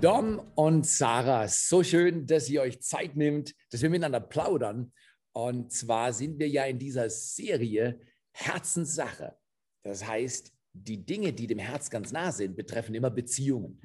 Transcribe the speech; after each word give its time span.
Dom 0.00 0.40
und 0.54 0.86
Sarah, 0.86 1.48
so 1.48 1.82
schön, 1.82 2.26
dass 2.26 2.48
ihr 2.48 2.62
euch 2.62 2.80
Zeit 2.80 3.16
nimmt, 3.16 3.54
dass 3.70 3.82
wir 3.82 3.90
miteinander 3.90 4.20
plaudern. 4.20 4.92
Und 5.32 5.72
zwar 5.72 6.12
sind 6.12 6.38
wir 6.38 6.48
ja 6.48 6.64
in 6.64 6.78
dieser 6.78 7.10
Serie 7.10 8.00
Herzenssache. 8.32 9.36
Das 9.82 10.06
heißt, 10.06 10.52
die 10.72 11.04
Dinge, 11.04 11.32
die 11.32 11.46
dem 11.46 11.58
Herz 11.58 11.90
ganz 11.90 12.12
nah 12.12 12.30
sind, 12.30 12.56
betreffen 12.56 12.94
immer 12.94 13.10
Beziehungen. 13.10 13.80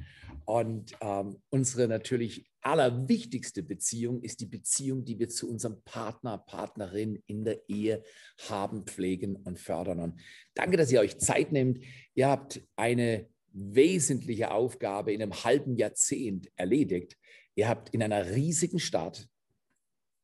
Und 0.45 0.93
ähm, 1.01 1.41
unsere 1.49 1.87
natürlich 1.87 2.49
allerwichtigste 2.61 3.63
Beziehung 3.63 4.21
ist 4.21 4.39
die 4.39 4.45
Beziehung, 4.45 5.03
die 5.05 5.17
wir 5.19 5.29
zu 5.29 5.49
unserem 5.49 5.81
Partner, 5.83 6.37
Partnerin 6.37 7.21
in 7.25 7.43
der 7.43 7.67
Ehe 7.69 8.03
haben, 8.49 8.85
pflegen 8.85 9.35
und 9.35 9.59
fördern. 9.59 9.99
Und 9.99 10.21
danke, 10.53 10.77
dass 10.77 10.91
ihr 10.91 10.99
euch 10.99 11.17
Zeit 11.19 11.51
nehmt. 11.51 11.79
Ihr 12.13 12.27
habt 12.27 12.61
eine 12.75 13.27
wesentliche 13.53 14.51
Aufgabe 14.51 15.11
in 15.13 15.21
einem 15.21 15.43
halben 15.43 15.75
Jahrzehnt 15.75 16.49
erledigt. 16.55 17.17
Ihr 17.55 17.67
habt 17.67 17.89
in 17.89 18.01
einer 18.03 18.31
riesigen 18.31 18.79
Stadt, 18.79 19.27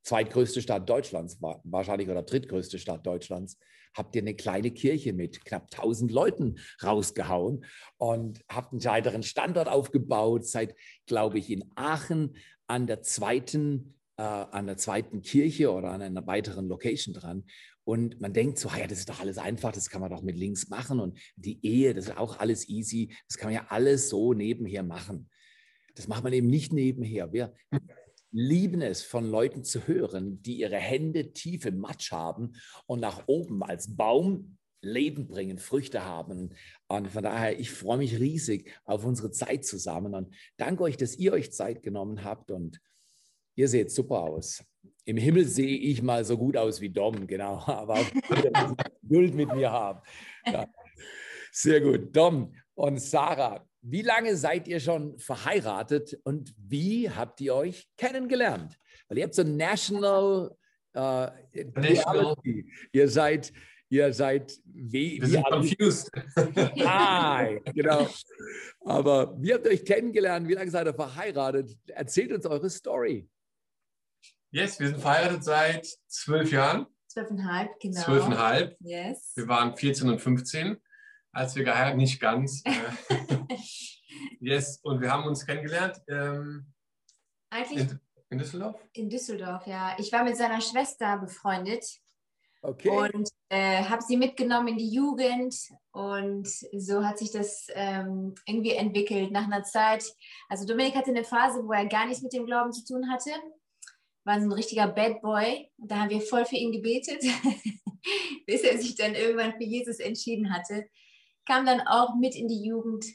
zweitgrößte 0.03 0.61
Stadt 0.61 0.89
Deutschlands, 0.89 1.41
wa- 1.41 1.59
wahrscheinlich 1.63 2.09
oder 2.09 2.23
drittgrößte 2.23 2.79
Stadt 2.79 3.05
Deutschlands, 3.05 3.57
habt 3.93 4.15
ihr 4.15 4.21
eine 4.21 4.35
kleine 4.35 4.71
Kirche 4.71 5.13
mit 5.13 5.43
knapp 5.45 5.67
1000 5.71 6.11
Leuten 6.11 6.59
rausgehauen 6.83 7.65
und 7.97 8.43
habt 8.49 8.71
einen 8.71 8.83
weiteren 8.83 9.23
Standort 9.23 9.67
aufgebaut, 9.67 10.45
seid, 10.45 10.75
glaube 11.05 11.39
ich, 11.39 11.49
in 11.49 11.63
Aachen 11.75 12.35
an 12.67 12.87
der 12.87 13.01
zweiten, 13.01 13.95
äh, 14.17 14.23
an 14.23 14.67
der 14.67 14.77
zweiten 14.77 15.21
Kirche 15.21 15.71
oder 15.71 15.91
an 15.91 16.01
einer 16.01 16.25
weiteren 16.27 16.67
Location 16.67 17.13
dran. 17.13 17.45
Und 17.83 18.19
man 18.19 18.33
denkt 18.33 18.59
so, 18.59 18.69
ja, 18.69 18.85
das 18.85 18.99
ist 18.99 19.09
doch 19.09 19.21
alles 19.21 19.37
einfach, 19.37 19.71
das 19.71 19.89
kann 19.89 20.01
man 20.01 20.11
doch 20.11 20.21
mit 20.21 20.35
links 20.35 20.67
machen. 20.67 20.99
Und 20.99 21.17
die 21.37 21.65
Ehe, 21.65 21.93
das 21.93 22.05
ist 22.05 22.17
auch 22.17 22.37
alles 22.39 22.67
easy, 22.67 23.15
das 23.29 23.37
kann 23.37 23.47
man 23.47 23.55
ja 23.55 23.67
alles 23.69 24.09
so 24.09 24.33
nebenher 24.33 24.83
machen. 24.83 25.29
Das 25.95 26.07
macht 26.07 26.23
man 26.23 26.33
eben 26.33 26.47
nicht 26.47 26.73
nebenher. 26.73 27.31
Wir 27.31 27.53
lieben 28.31 28.81
es, 28.81 29.03
von 29.03 29.29
Leuten 29.29 29.63
zu 29.63 29.87
hören, 29.87 30.41
die 30.41 30.59
ihre 30.59 30.77
Hände 30.77 31.33
tief 31.33 31.65
im 31.65 31.79
Matsch 31.79 32.11
haben 32.11 32.53
und 32.85 32.99
nach 32.99 33.27
oben 33.27 33.63
als 33.63 33.95
Baum 33.95 34.57
Leben 34.81 35.27
bringen, 35.27 35.57
Früchte 35.57 36.03
haben. 36.05 36.51
Und 36.87 37.07
von 37.09 37.23
daher, 37.23 37.59
ich 37.59 37.71
freue 37.71 37.97
mich 37.97 38.19
riesig 38.19 38.71
auf 38.85 39.05
unsere 39.05 39.31
Zeit 39.31 39.65
zusammen 39.65 40.13
und 40.13 40.35
danke 40.57 40.83
euch, 40.83 40.97
dass 40.97 41.17
ihr 41.17 41.33
euch 41.33 41.51
Zeit 41.51 41.83
genommen 41.83 42.23
habt 42.23 42.51
und 42.51 42.79
ihr 43.55 43.67
seht 43.67 43.91
super 43.91 44.21
aus. 44.21 44.63
Im 45.05 45.17
Himmel 45.17 45.45
sehe 45.45 45.77
ich 45.77 46.01
mal 46.01 46.25
so 46.25 46.37
gut 46.37 46.57
aus 46.57 46.81
wie 46.81 46.89
Dom, 46.89 47.27
genau, 47.27 47.59
aber 47.65 48.05
Geduld 49.01 49.35
mit 49.35 49.53
mir 49.53 49.71
haben. 49.71 50.01
Ja. 50.45 50.67
Sehr 51.51 51.81
gut. 51.81 52.15
Dom 52.15 52.53
und 52.75 53.01
Sarah, 53.01 53.66
wie 53.89 54.01
lange 54.01 54.35
seid 54.35 54.67
ihr 54.67 54.81
schon 54.81 55.17
verheiratet 55.17 56.19
und 56.23 56.53
wie 56.57 57.09
habt 57.09 57.39
ihr 57.39 57.55
euch 57.55 57.87
kennengelernt? 57.95 58.77
Weil 59.07 59.19
ihr 59.19 59.23
habt 59.23 59.35
so 59.35 59.43
National, 59.43 60.55
äh, 60.93 61.31
Duality. 61.53 62.69
Ihr 62.91 63.07
seid, 63.07 63.53
ihr 63.87 64.11
seid 64.13 64.51
wie, 64.65 65.21
Wir 65.21 65.27
sind 65.27 65.45
confused. 65.45 66.11
Ah, 66.85 67.47
genau. 67.73 68.09
Aber 68.81 69.41
wie 69.41 69.53
habt 69.53 69.65
ihr 69.65 69.71
euch 69.71 69.85
kennengelernt? 69.85 70.49
Wie 70.49 70.53
lange 70.53 70.69
seid 70.69 70.87
ihr 70.87 70.93
verheiratet? 70.93 71.77
Erzählt 71.87 72.33
uns 72.33 72.45
eure 72.45 72.69
Story. 72.69 73.29
Yes, 74.51 74.79
wir 74.81 74.87
sind 74.89 74.99
verheiratet 74.99 75.43
seit 75.45 75.87
zwölf 76.07 76.51
Jahren. 76.51 76.87
Zwölfeinhalb, 77.07 77.79
genau. 77.79 78.01
Zwölfeinhalb. 78.01 78.75
Yes. 78.81 79.31
Wir 79.35 79.47
waren 79.47 79.75
14 79.75 80.09
und 80.09 80.19
15, 80.19 80.77
als 81.37 81.55
wir 81.55 81.63
geheiratet, 81.63 81.97
nicht 81.97 82.19
ganz. 82.19 82.63
Äh, 82.65 82.73
yes, 84.39 84.79
und 84.83 85.01
wir 85.01 85.11
haben 85.11 85.25
uns 85.25 85.45
kennengelernt 85.45 86.01
ähm, 86.09 86.73
Eigentlich 87.49 87.79
in, 87.79 87.99
in 88.29 88.37
Düsseldorf. 88.39 88.75
in 88.93 89.09
Düsseldorf, 89.09 89.67
ja. 89.67 89.95
Ich 89.99 90.11
war 90.11 90.23
mit 90.23 90.35
seiner 90.35 90.61
Schwester 90.61 91.17
befreundet 91.17 91.85
Okay. 92.63 92.89
und 92.89 93.29
äh, 93.49 93.83
habe 93.83 94.01
sie 94.01 94.17
mitgenommen 94.17 94.69
in 94.69 94.77
die 94.77 94.89
Jugend 94.89 95.55
und 95.91 96.47
so 96.47 97.05
hat 97.05 97.19
sich 97.19 97.31
das 97.31 97.67
ähm, 97.75 98.33
irgendwie 98.47 98.71
entwickelt 98.71 99.31
nach 99.31 99.45
einer 99.45 99.63
Zeit. 99.63 100.03
Also 100.49 100.65
Dominik 100.65 100.95
hatte 100.95 101.11
eine 101.11 101.23
Phase, 101.23 101.63
wo 101.63 101.71
er 101.71 101.85
gar 101.85 102.07
nichts 102.07 102.23
mit 102.23 102.33
dem 102.33 102.47
Glauben 102.47 102.73
zu 102.73 102.83
tun 102.83 103.11
hatte, 103.11 103.29
war 104.25 104.39
so 104.39 104.47
ein 104.47 104.51
richtiger 104.51 104.87
Bad 104.87 105.21
Boy 105.21 105.71
und 105.77 105.91
da 105.91 105.97
haben 105.99 106.09
wir 106.09 106.19
voll 106.19 106.45
für 106.45 106.55
ihn 106.55 106.71
gebetet, 106.71 107.23
bis 108.47 108.61
er 108.63 108.77
sich 108.79 108.95
dann 108.95 109.13
irgendwann 109.13 109.53
für 109.53 109.63
Jesus 109.63 109.99
entschieden 109.99 110.51
hatte. 110.51 110.87
Kam 111.47 111.65
dann 111.65 111.81
auch 111.87 112.15
mit 112.15 112.35
in 112.35 112.47
die 112.47 112.63
Jugend, 112.63 113.05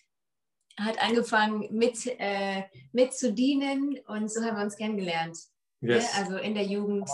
hat 0.78 1.00
angefangen 1.02 1.68
mit, 1.70 2.06
äh, 2.18 2.62
mit 2.92 3.12
zu 3.12 3.32
dienen 3.32 3.98
und 4.06 4.30
so 4.30 4.42
haben 4.42 4.56
wir 4.56 4.64
uns 4.64 4.76
kennengelernt. 4.76 5.38
ne? 5.80 5.94
Yes. 5.94 6.14
Also 6.16 6.38
in 6.38 6.54
der 6.54 6.64
Jugend. 6.64 7.08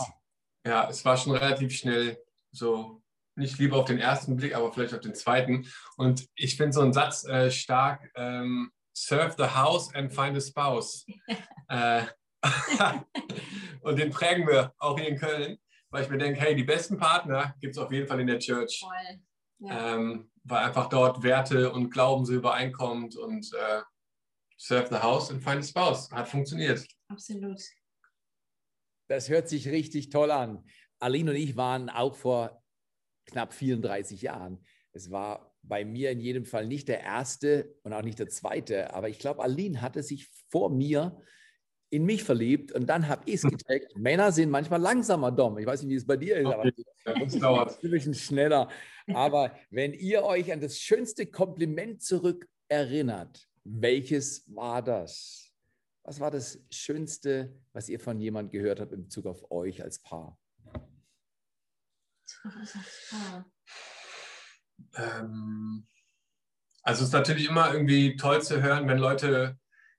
Ja, 0.65 0.89
es 0.89 1.05
war 1.05 1.17
schon 1.17 1.33
relativ 1.33 1.77
schnell 1.77 2.23
so, 2.53 3.03
nicht 3.35 3.59
lieber 3.59 3.79
auf 3.79 3.87
den 3.87 3.99
ersten 3.99 4.37
Blick, 4.37 4.55
aber 4.55 4.73
vielleicht 4.73 4.95
auf 4.95 5.01
den 5.01 5.15
zweiten. 5.15 5.67
Und 5.97 6.27
ich 6.35 6.57
finde 6.57 6.73
so 6.73 6.81
einen 6.83 6.93
Satz 6.93 7.25
äh, 7.25 7.51
stark, 7.51 8.11
ähm, 8.17 8.71
serve 8.93 9.35
the 9.39 9.55
house 9.55 9.93
and 9.95 10.13
find 10.13 10.37
a 10.37 10.41
spouse. 10.41 11.07
äh, 11.69 12.03
und 13.81 13.99
den 13.99 14.11
prägen 14.11 14.47
wir 14.47 14.73
auch 14.79 14.99
hier 14.99 15.09
in 15.09 15.19
Köln, 15.19 15.59
weil 15.91 16.05
ich 16.05 16.11
mir 16.11 16.19
denke, 16.19 16.41
hey, 16.41 16.55
die 16.55 16.65
besten 16.65 16.97
Partner 16.97 17.55
gibt 17.61 17.75
es 17.75 17.79
auf 17.79 17.91
jeden 17.91 18.07
Fall 18.07 18.21
in 18.21 18.29
der 18.29 18.39
Church, 18.39 18.81
Voll. 18.81 19.21
Ja. 19.61 19.97
ähm, 19.97 20.31
weil 20.45 20.65
einfach 20.65 20.89
dort 20.89 21.23
Werte 21.23 21.73
und 21.73 21.91
Glauben 21.91 22.25
so 22.25 22.33
übereinkommt 22.33 23.17
und 23.17 23.53
äh, 23.53 23.83
serve 24.57 24.89
the 24.89 25.03
house 25.03 25.31
and 25.31 25.43
find 25.43 25.59
a 25.59 25.63
spouse. 25.63 26.11
Hat 26.11 26.29
funktioniert. 26.29 26.87
Absolut. 27.09 27.61
Das 29.09 29.29
hört 29.29 29.49
sich 29.49 29.69
richtig 29.69 30.11
toll 30.11 30.31
an. 30.31 30.65
Aline 31.01 31.31
und 31.31 31.37
ich 31.37 31.57
waren 31.57 31.91
auch 31.91 32.15
vor 32.15 32.63
knapp 33.27 33.53
34 33.53 34.23
Jahren. 34.23 34.65
Es 34.93 35.11
war 35.11 35.55
bei 35.63 35.85
mir 35.85 36.11
in 36.11 36.21
jedem 36.21 36.45
Fall 36.45 36.67
nicht 36.67 36.89
der 36.89 37.01
erste 37.01 37.75
und 37.83 37.93
auch 37.93 38.03
nicht 38.03 38.19
der 38.19 38.29
zweite, 38.29 38.95
aber 38.95 39.09
ich 39.09 39.19
glaube, 39.19 39.43
Aline 39.43 39.83
hatte 39.83 40.03
sich 40.03 40.29
vor 40.51 40.71
mir 40.71 41.21
in 41.91 42.05
mich 42.05 42.25
verliebt 42.25 42.73
und 42.73 42.87
dann 42.87 43.09
habe 43.09 43.23
ich 43.27 43.37
es 43.37 43.43
gecheckt. 43.43 43.97
Männer 43.97 44.33
sind 44.33 44.51
manchmal 44.51 44.81
langsamer, 44.81 45.31
Dom. 45.31 45.59
Ich 45.59 45.67
weiß 45.67 45.83
nicht, 45.83 45.91
wie 45.91 45.97
es 45.97 46.07
bei 46.07 46.17
dir 46.17 46.37
ist, 46.37 46.47
aber 46.47 46.67
Ja, 46.67 47.15
das 47.19 47.39
dauert. 47.39 47.79
ein 47.83 47.91
bisschen 47.91 48.15
schneller. 48.15 48.69
Aber 49.15 49.57
wenn 49.71 49.95
ihr 49.95 50.23
euch 50.25 50.53
an 50.53 50.61
das 50.61 50.79
schönste 50.79 51.27
Kompliment 51.27 52.03
zurück 52.03 52.47
erinnert, 52.69 53.49
welches 53.65 54.45
war 54.55 54.83
das? 54.83 55.53
Was 56.03 56.21
war 56.21 56.31
das 56.31 56.59
Schönste, 56.71 57.55
was 57.73 57.89
ihr 57.89 58.01
von 58.01 58.21
jemand 58.21 58.51
gehört 58.51 58.81
habt 58.81 58.93
in 58.93 59.05
Bezug 59.05 59.27
auf 59.27 59.51
euch 59.51 59.83
als 59.83 59.99
Paar? 59.99 60.39
Ähm, 64.97 65.87
also 66.83 67.03
es 67.03 67.09
ist 67.09 67.13
natürlich 67.13 67.49
immer 67.49 67.73
irgendwie 67.73 68.17
toll 68.17 68.41
zu 68.43 68.63
hören, 68.63 68.89
wenn 68.89 68.99
Leute 68.99 69.59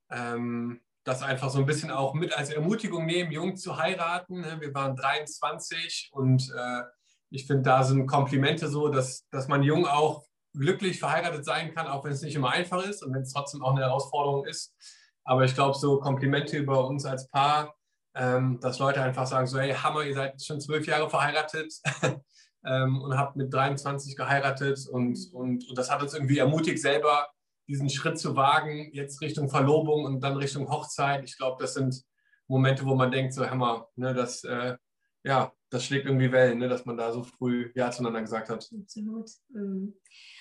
ähm, 0.10 0.82
das 1.10 1.24
einfach 1.24 1.50
so 1.50 1.60
ein 1.60 1.66
bisschen 1.66 1.90
auch 1.90 2.14
mit 2.14 2.38
als 2.38 2.52
Ermutigung 2.52 3.06
nehmen, 3.06 3.32
jung 3.32 3.56
zu 3.56 3.78
heiraten. 3.78 4.42
ne? 4.42 4.58
Wir 4.60 4.74
waren 4.74 4.96
23 4.96 6.10
und 6.12 6.54
äh, 6.56 6.84
ich 7.32 7.48
finde, 7.48 7.64
da 7.64 7.84
sind 7.84 8.08
Komplimente 8.08 8.68
so, 8.68 8.90
dass, 8.90 9.28
dass 9.30 9.48
man 9.48 9.64
jung 9.64 9.86
auch 9.86 10.24
glücklich 10.54 11.00
verheiratet 11.00 11.46
sein 11.46 11.74
kann, 11.74 11.88
auch 11.88 12.04
wenn 12.04 12.12
es 12.12 12.22
nicht 12.22 12.36
immer 12.36 12.52
einfach 12.52 12.84
ist 12.84 13.04
und 13.04 13.14
wenn 13.14 13.24
es 13.24 13.34
trotzdem 13.34 13.64
auch 13.64 13.72
eine 13.72 13.82
Herausforderung 13.82 14.46
ist. 14.46 14.76
Aber 15.24 15.44
ich 15.44 15.54
glaube, 15.54 15.78
so 15.78 16.00
Komplimente 16.00 16.58
über 16.58 16.88
uns 16.88 17.06
als 17.06 17.28
Paar, 17.30 17.76
ähm, 18.16 18.60
dass 18.62 18.80
Leute 18.80 19.02
einfach 19.02 19.28
sagen, 19.28 19.48
so 19.48 19.60
hey, 19.60 19.74
Hammer, 19.74 20.04
ihr 20.04 20.14
seid 20.14 20.44
schon 20.44 20.62
zwölf 20.62 20.86
Jahre 20.88 21.10
verheiratet. 21.10 21.74
ähm, 22.66 23.02
und 23.02 23.18
habt 23.18 23.36
mit 23.36 23.54
23 23.54 24.16
geheiratet 24.16 24.88
und, 24.92 25.18
und, 25.34 25.68
und 25.68 25.78
das 25.78 25.90
hat 25.90 26.02
uns 26.02 26.14
irgendwie 26.14 26.40
ermutigt, 26.40 26.80
selber 26.80 27.30
diesen 27.70 27.90
Schritt 27.90 28.18
zu 28.18 28.36
wagen, 28.36 28.90
jetzt 28.94 29.22
Richtung 29.22 29.50
Verlobung 29.50 30.04
und 30.04 30.22
dann 30.22 30.36
Richtung 30.38 30.70
Hochzeit. 30.70 31.24
Ich 31.24 31.38
glaube, 31.38 31.58
das 31.62 31.76
sind 31.76 32.04
Momente, 32.48 32.84
wo 32.86 32.96
man 32.96 33.12
denkt, 33.12 33.34
so 33.34 33.48
Hammer, 33.48 33.88
ne, 33.96 34.14
das, 34.16 34.44
äh, 34.44 34.76
ja, 35.24 35.54
das 35.70 35.86
schlägt 35.86 36.08
irgendwie 36.08 36.32
Wellen, 36.32 36.58
ne, 36.58 36.68
dass 36.68 36.86
man 36.86 36.98
da 36.98 37.14
so 37.14 37.24
früh 37.24 37.72
Ja 37.76 37.92
zueinander 37.92 38.22
gesagt 38.22 38.50
hat. 38.50 38.68
Absolut. 38.76 39.30
Mhm. 39.50 39.94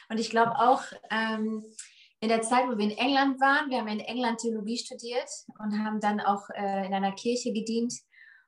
Und 0.08 0.18
ich 0.18 0.30
glaube 0.30 0.52
auch, 0.58 0.82
ähm, 1.10 1.62
in 2.20 2.30
der 2.30 2.40
Zeit, 2.42 2.64
wo 2.66 2.76
wir 2.78 2.84
in 2.84 2.96
England 2.96 3.40
waren, 3.40 3.70
wir 3.70 3.78
haben 3.78 3.88
in 3.88 4.00
England 4.00 4.40
Theologie 4.40 4.78
studiert 4.78 5.28
und 5.58 5.78
haben 5.78 6.00
dann 6.00 6.20
auch 6.20 6.48
äh, 6.54 6.86
in 6.86 6.94
einer 6.94 7.12
Kirche 7.12 7.52
gedient. 7.52 7.92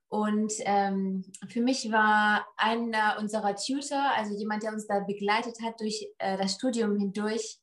Und 0.08 0.52
ähm, 0.60 1.24
für 1.48 1.60
mich 1.60 1.92
war 1.92 2.46
einer 2.56 3.16
unserer 3.20 3.54
Tutor, 3.54 4.02
also 4.16 4.36
jemand, 4.36 4.64
der 4.64 4.72
uns 4.72 4.88
da 4.88 5.00
begleitet 5.00 5.58
hat 5.62 5.78
durch 5.80 6.04
äh, 6.18 6.36
das 6.36 6.54
Studium 6.54 6.96
hindurch, 6.96 7.60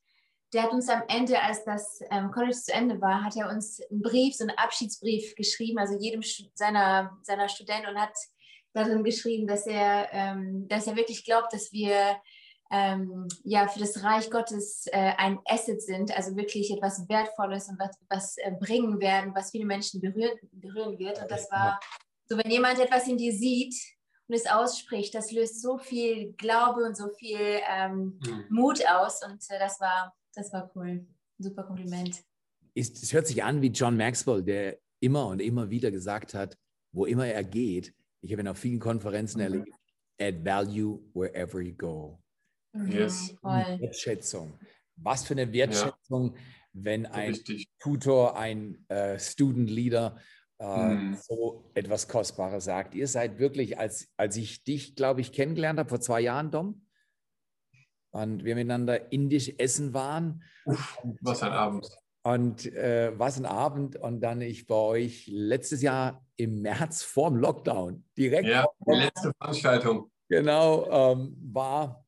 der 0.52 0.62
hat 0.64 0.72
uns 0.72 0.88
am 0.88 1.02
Ende, 1.08 1.40
als 1.42 1.64
das 1.64 2.00
ähm, 2.10 2.30
College 2.30 2.56
zu 2.56 2.72
Ende 2.72 3.00
war, 3.00 3.22
hat 3.22 3.36
er 3.36 3.50
uns 3.50 3.80
einen 3.90 4.02
Brief, 4.02 4.34
so 4.34 4.44
einen 4.44 4.56
Abschiedsbrief 4.56 5.34
geschrieben, 5.34 5.78
also 5.78 5.98
jedem 5.98 6.22
seiner, 6.54 7.18
seiner 7.22 7.48
Studenten 7.48 7.90
und 7.90 8.00
hat 8.00 8.14
darin 8.72 9.04
geschrieben, 9.04 9.46
dass 9.46 9.66
er, 9.66 10.08
ähm, 10.12 10.66
dass 10.68 10.86
er 10.86 10.96
wirklich 10.96 11.24
glaubt, 11.24 11.52
dass 11.52 11.72
wir 11.72 12.16
ähm, 12.70 13.28
ja 13.44 13.66
für 13.66 13.80
das 13.80 14.02
Reich 14.02 14.30
Gottes 14.30 14.86
äh, 14.92 15.12
ein 15.16 15.38
Asset 15.46 15.82
sind, 15.82 16.14
also 16.16 16.36
wirklich 16.36 16.70
etwas 16.70 17.08
Wertvolles 17.08 17.68
und 17.68 17.78
was, 17.78 17.96
was 18.08 18.36
äh, 18.38 18.52
bringen 18.58 19.00
werden, 19.00 19.34
was 19.34 19.50
viele 19.50 19.64
Menschen 19.64 20.00
berühren, 20.00 20.38
berühren 20.52 20.98
wird. 20.98 21.20
Und 21.20 21.30
das 21.30 21.50
war 21.50 21.80
so, 22.26 22.36
wenn 22.36 22.50
jemand 22.50 22.78
etwas 22.78 23.08
in 23.08 23.16
dir 23.16 23.32
sieht 23.32 23.74
und 24.28 24.34
es 24.34 24.46
ausspricht, 24.46 25.14
das 25.14 25.32
löst 25.32 25.62
so 25.62 25.78
viel 25.78 26.34
Glaube 26.34 26.84
und 26.84 26.94
so 26.94 27.08
viel 27.18 27.60
ähm, 27.68 28.20
Mhm. 28.22 28.46
Mut 28.50 28.86
aus. 28.86 29.22
Und 29.24 29.42
äh, 29.48 29.58
das 29.58 29.80
war, 29.80 30.14
das 30.38 30.52
war 30.52 30.70
cool. 30.76 31.06
Super 31.38 31.64
Kompliment. 31.64 32.22
Ist, 32.74 33.02
es 33.02 33.12
hört 33.12 33.26
sich 33.26 33.42
an 33.42 33.60
wie 33.60 33.68
John 33.68 33.96
Maxwell, 33.96 34.42
der 34.42 34.78
immer 35.00 35.26
und 35.26 35.40
immer 35.40 35.68
wieder 35.70 35.90
gesagt 35.90 36.32
hat, 36.34 36.56
wo 36.92 37.06
immer 37.06 37.26
er 37.26 37.44
geht, 37.44 37.92
ich 38.22 38.32
habe 38.32 38.42
ihn 38.42 38.48
auf 38.48 38.58
vielen 38.58 38.78
Konferenzen 38.80 39.38
Mhm. 39.38 39.44
erlebt, 39.44 39.74
add 40.20 40.44
value 40.44 41.00
wherever 41.14 41.60
you 41.60 41.74
go. 41.76 42.22
Yes. 42.86 43.32
Mhm, 43.32 43.38
voll. 43.38 43.80
Wertschätzung. 43.80 44.58
Was 44.96 45.24
für 45.24 45.34
eine 45.34 45.52
Wertschätzung, 45.52 46.36
wenn 46.72 47.06
ein 47.06 47.30
Richtig. 47.30 47.68
Tutor, 47.78 48.36
ein 48.36 48.84
äh, 48.88 49.18
Student 49.18 49.70
Leader 49.70 50.18
äh, 50.60 50.94
Mhm. 50.96 51.14
so 51.14 51.70
etwas 51.74 52.08
Kostbares 52.08 52.64
sagt. 52.64 52.94
Ihr 52.94 53.06
seid 53.06 53.38
wirklich, 53.38 53.78
als, 53.78 54.08
als 54.16 54.36
ich 54.36 54.64
dich, 54.64 54.96
glaube 54.96 55.20
ich, 55.20 55.32
kennengelernt 55.32 55.78
habe, 55.78 55.88
vor 55.88 56.00
zwei 56.00 56.20
Jahren, 56.20 56.50
Dom, 56.50 56.87
und 58.10 58.44
wir 58.44 58.54
miteinander 58.54 59.12
indisch 59.12 59.52
essen 59.58 59.94
waren. 59.94 60.42
Was 61.22 61.42
ein 61.42 61.52
Abend. 61.52 61.88
Und 62.22 62.66
äh, 62.74 63.12
was 63.18 63.38
ein 63.38 63.46
Abend. 63.46 63.96
Und 63.96 64.20
dann 64.20 64.40
ich 64.40 64.66
bei 64.66 64.74
euch 64.74 65.26
letztes 65.28 65.82
Jahr 65.82 66.26
im 66.36 66.60
März 66.62 67.02
vorm 67.02 67.36
Lockdown 67.36 68.04
direkt 68.16 68.48
Ja, 68.48 68.66
die 68.86 68.96
letzte 68.96 69.32
Veranstaltung. 69.38 70.10
Genau, 70.28 71.12
ähm, 71.12 71.36
war 71.52 72.04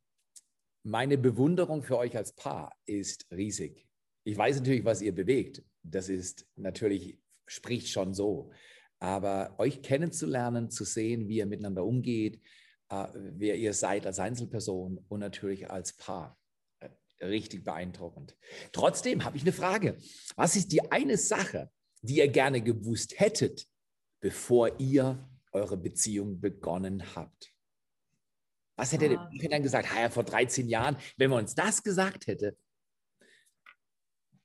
meine 0.82 1.19
Bewunderung 1.19 1.82
für 1.82 1.99
euch 1.99 2.17
als 2.17 2.35
Paar 2.35 2.75
ist 2.87 3.26
riesig. 3.31 3.87
Ich 4.25 4.37
weiß 4.37 4.58
natürlich, 4.58 4.85
was 4.85 5.02
ihr 5.02 5.14
bewegt. 5.14 5.62
Das 5.82 6.08
ist 6.08 6.47
natürlich, 6.56 7.19
spricht 7.47 7.88
schon 7.88 8.14
so. 8.14 8.50
Aber 8.99 9.55
euch 9.58 9.82
kennenzulernen, 9.82 10.70
zu 10.70 10.85
sehen, 10.85 11.29
wie 11.29 11.38
ihr 11.38 11.47
miteinander 11.47 11.85
umgeht, 11.85 12.41
wer 13.14 13.56
ihr 13.56 13.72
seid 13.72 14.04
als 14.06 14.19
Einzelperson 14.19 15.04
und 15.08 15.20
natürlich 15.20 15.70
als 15.70 15.96
Paar. 15.96 16.38
äh, 16.81 16.88
Richtig 17.25 17.64
beeindruckend. 17.64 18.37
Trotzdem 18.72 19.25
habe 19.25 19.37
ich 19.37 19.42
eine 19.42 19.52
Frage. 19.52 19.96
Was 20.37 20.56
ist 20.56 20.72
die 20.72 20.90
eine 20.90 21.16
Sache, 21.16 21.70
die 22.02 22.16
ihr 22.16 22.28
gerne 22.28 22.60
gewusst 22.62 23.20
hättet, 23.20 23.66
bevor 24.20 24.81
ihr 24.81 25.28
eure 25.52 25.76
Beziehung 25.76 26.40
begonnen 26.40 27.14
habt? 27.14 27.52
Was 28.76 28.92
hätte 28.92 29.19
Ah. 29.19 29.31
der 29.40 29.50
dann 29.50 29.62
gesagt? 29.62 29.92
Ha, 29.94 30.00
ja, 30.00 30.10
vor 30.10 30.25
13 30.25 30.69
Jahren, 30.69 30.96
wenn 31.19 31.31
man 31.31 31.40
uns 31.40 31.54
das 31.54 31.82
gesagt 31.82 32.26
hätte, 32.26 32.56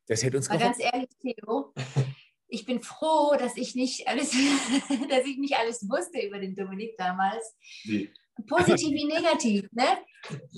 das 0.07 0.21
hätte 0.24 0.38
uns 0.38 0.47
geholfen. 0.50 0.68
ganz 0.68 0.80
ehrlich, 0.80 1.09
Theo, 1.19 1.74
ich 2.47 2.65
bin 2.65 2.81
froh, 2.81 3.36
dass 3.39 3.57
ich 3.57 3.74
nicht 3.75 4.07
alles, 4.07 4.31
dass 5.09 5.25
ich 5.25 5.38
nicht 5.38 5.56
alles 5.57 5.81
wusste 5.89 6.19
über 6.19 6.39
den 6.39 6.56
Dominik 6.56 6.95
damals. 6.97 7.56
Die, 7.86 8.13
Positiv 8.48 8.92
wie 8.92 9.06
negativ. 9.06 9.68
Ne? 9.72 9.86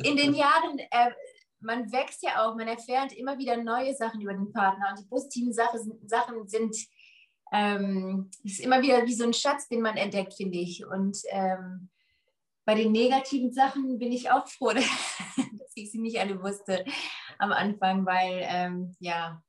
In 0.03 0.15
den 0.17 0.33
Jahren, 0.33 0.79
äh, 0.79 1.11
man 1.59 1.91
wächst 1.91 2.23
ja 2.23 2.45
auch, 2.45 2.55
man 2.55 2.67
erfährt 2.67 3.13
immer 3.13 3.37
wieder 3.37 3.57
neue 3.57 3.93
Sachen 3.93 4.21
über 4.21 4.33
den 4.33 4.51
Partner. 4.51 4.89
Und 4.91 4.99
die 4.99 5.07
positiven 5.07 5.53
Sache, 5.53 5.79
Sachen 6.05 6.47
sind 6.47 6.75
ähm, 7.51 8.29
ist 8.43 8.59
immer 8.59 8.81
wieder 8.81 9.05
wie 9.05 9.13
so 9.13 9.23
ein 9.23 9.33
Schatz, 9.33 9.67
den 9.67 9.81
man 9.81 9.97
entdeckt, 9.97 10.33
finde 10.33 10.57
ich. 10.57 10.85
Und 10.85 11.17
ähm, 11.29 11.89
bei 12.65 12.75
den 12.75 12.91
negativen 12.91 13.51
Sachen 13.53 13.97
bin 13.97 14.11
ich 14.11 14.29
auch 14.29 14.47
froh, 14.47 14.71
dass 14.73 15.71
ich 15.75 15.91
sie 15.91 15.99
nicht 15.99 16.19
alle 16.19 16.41
wusste 16.41 16.83
am 17.39 17.51
Anfang, 17.51 18.05
weil 18.05 18.41
ähm, 18.43 18.95
ja, 18.99 19.41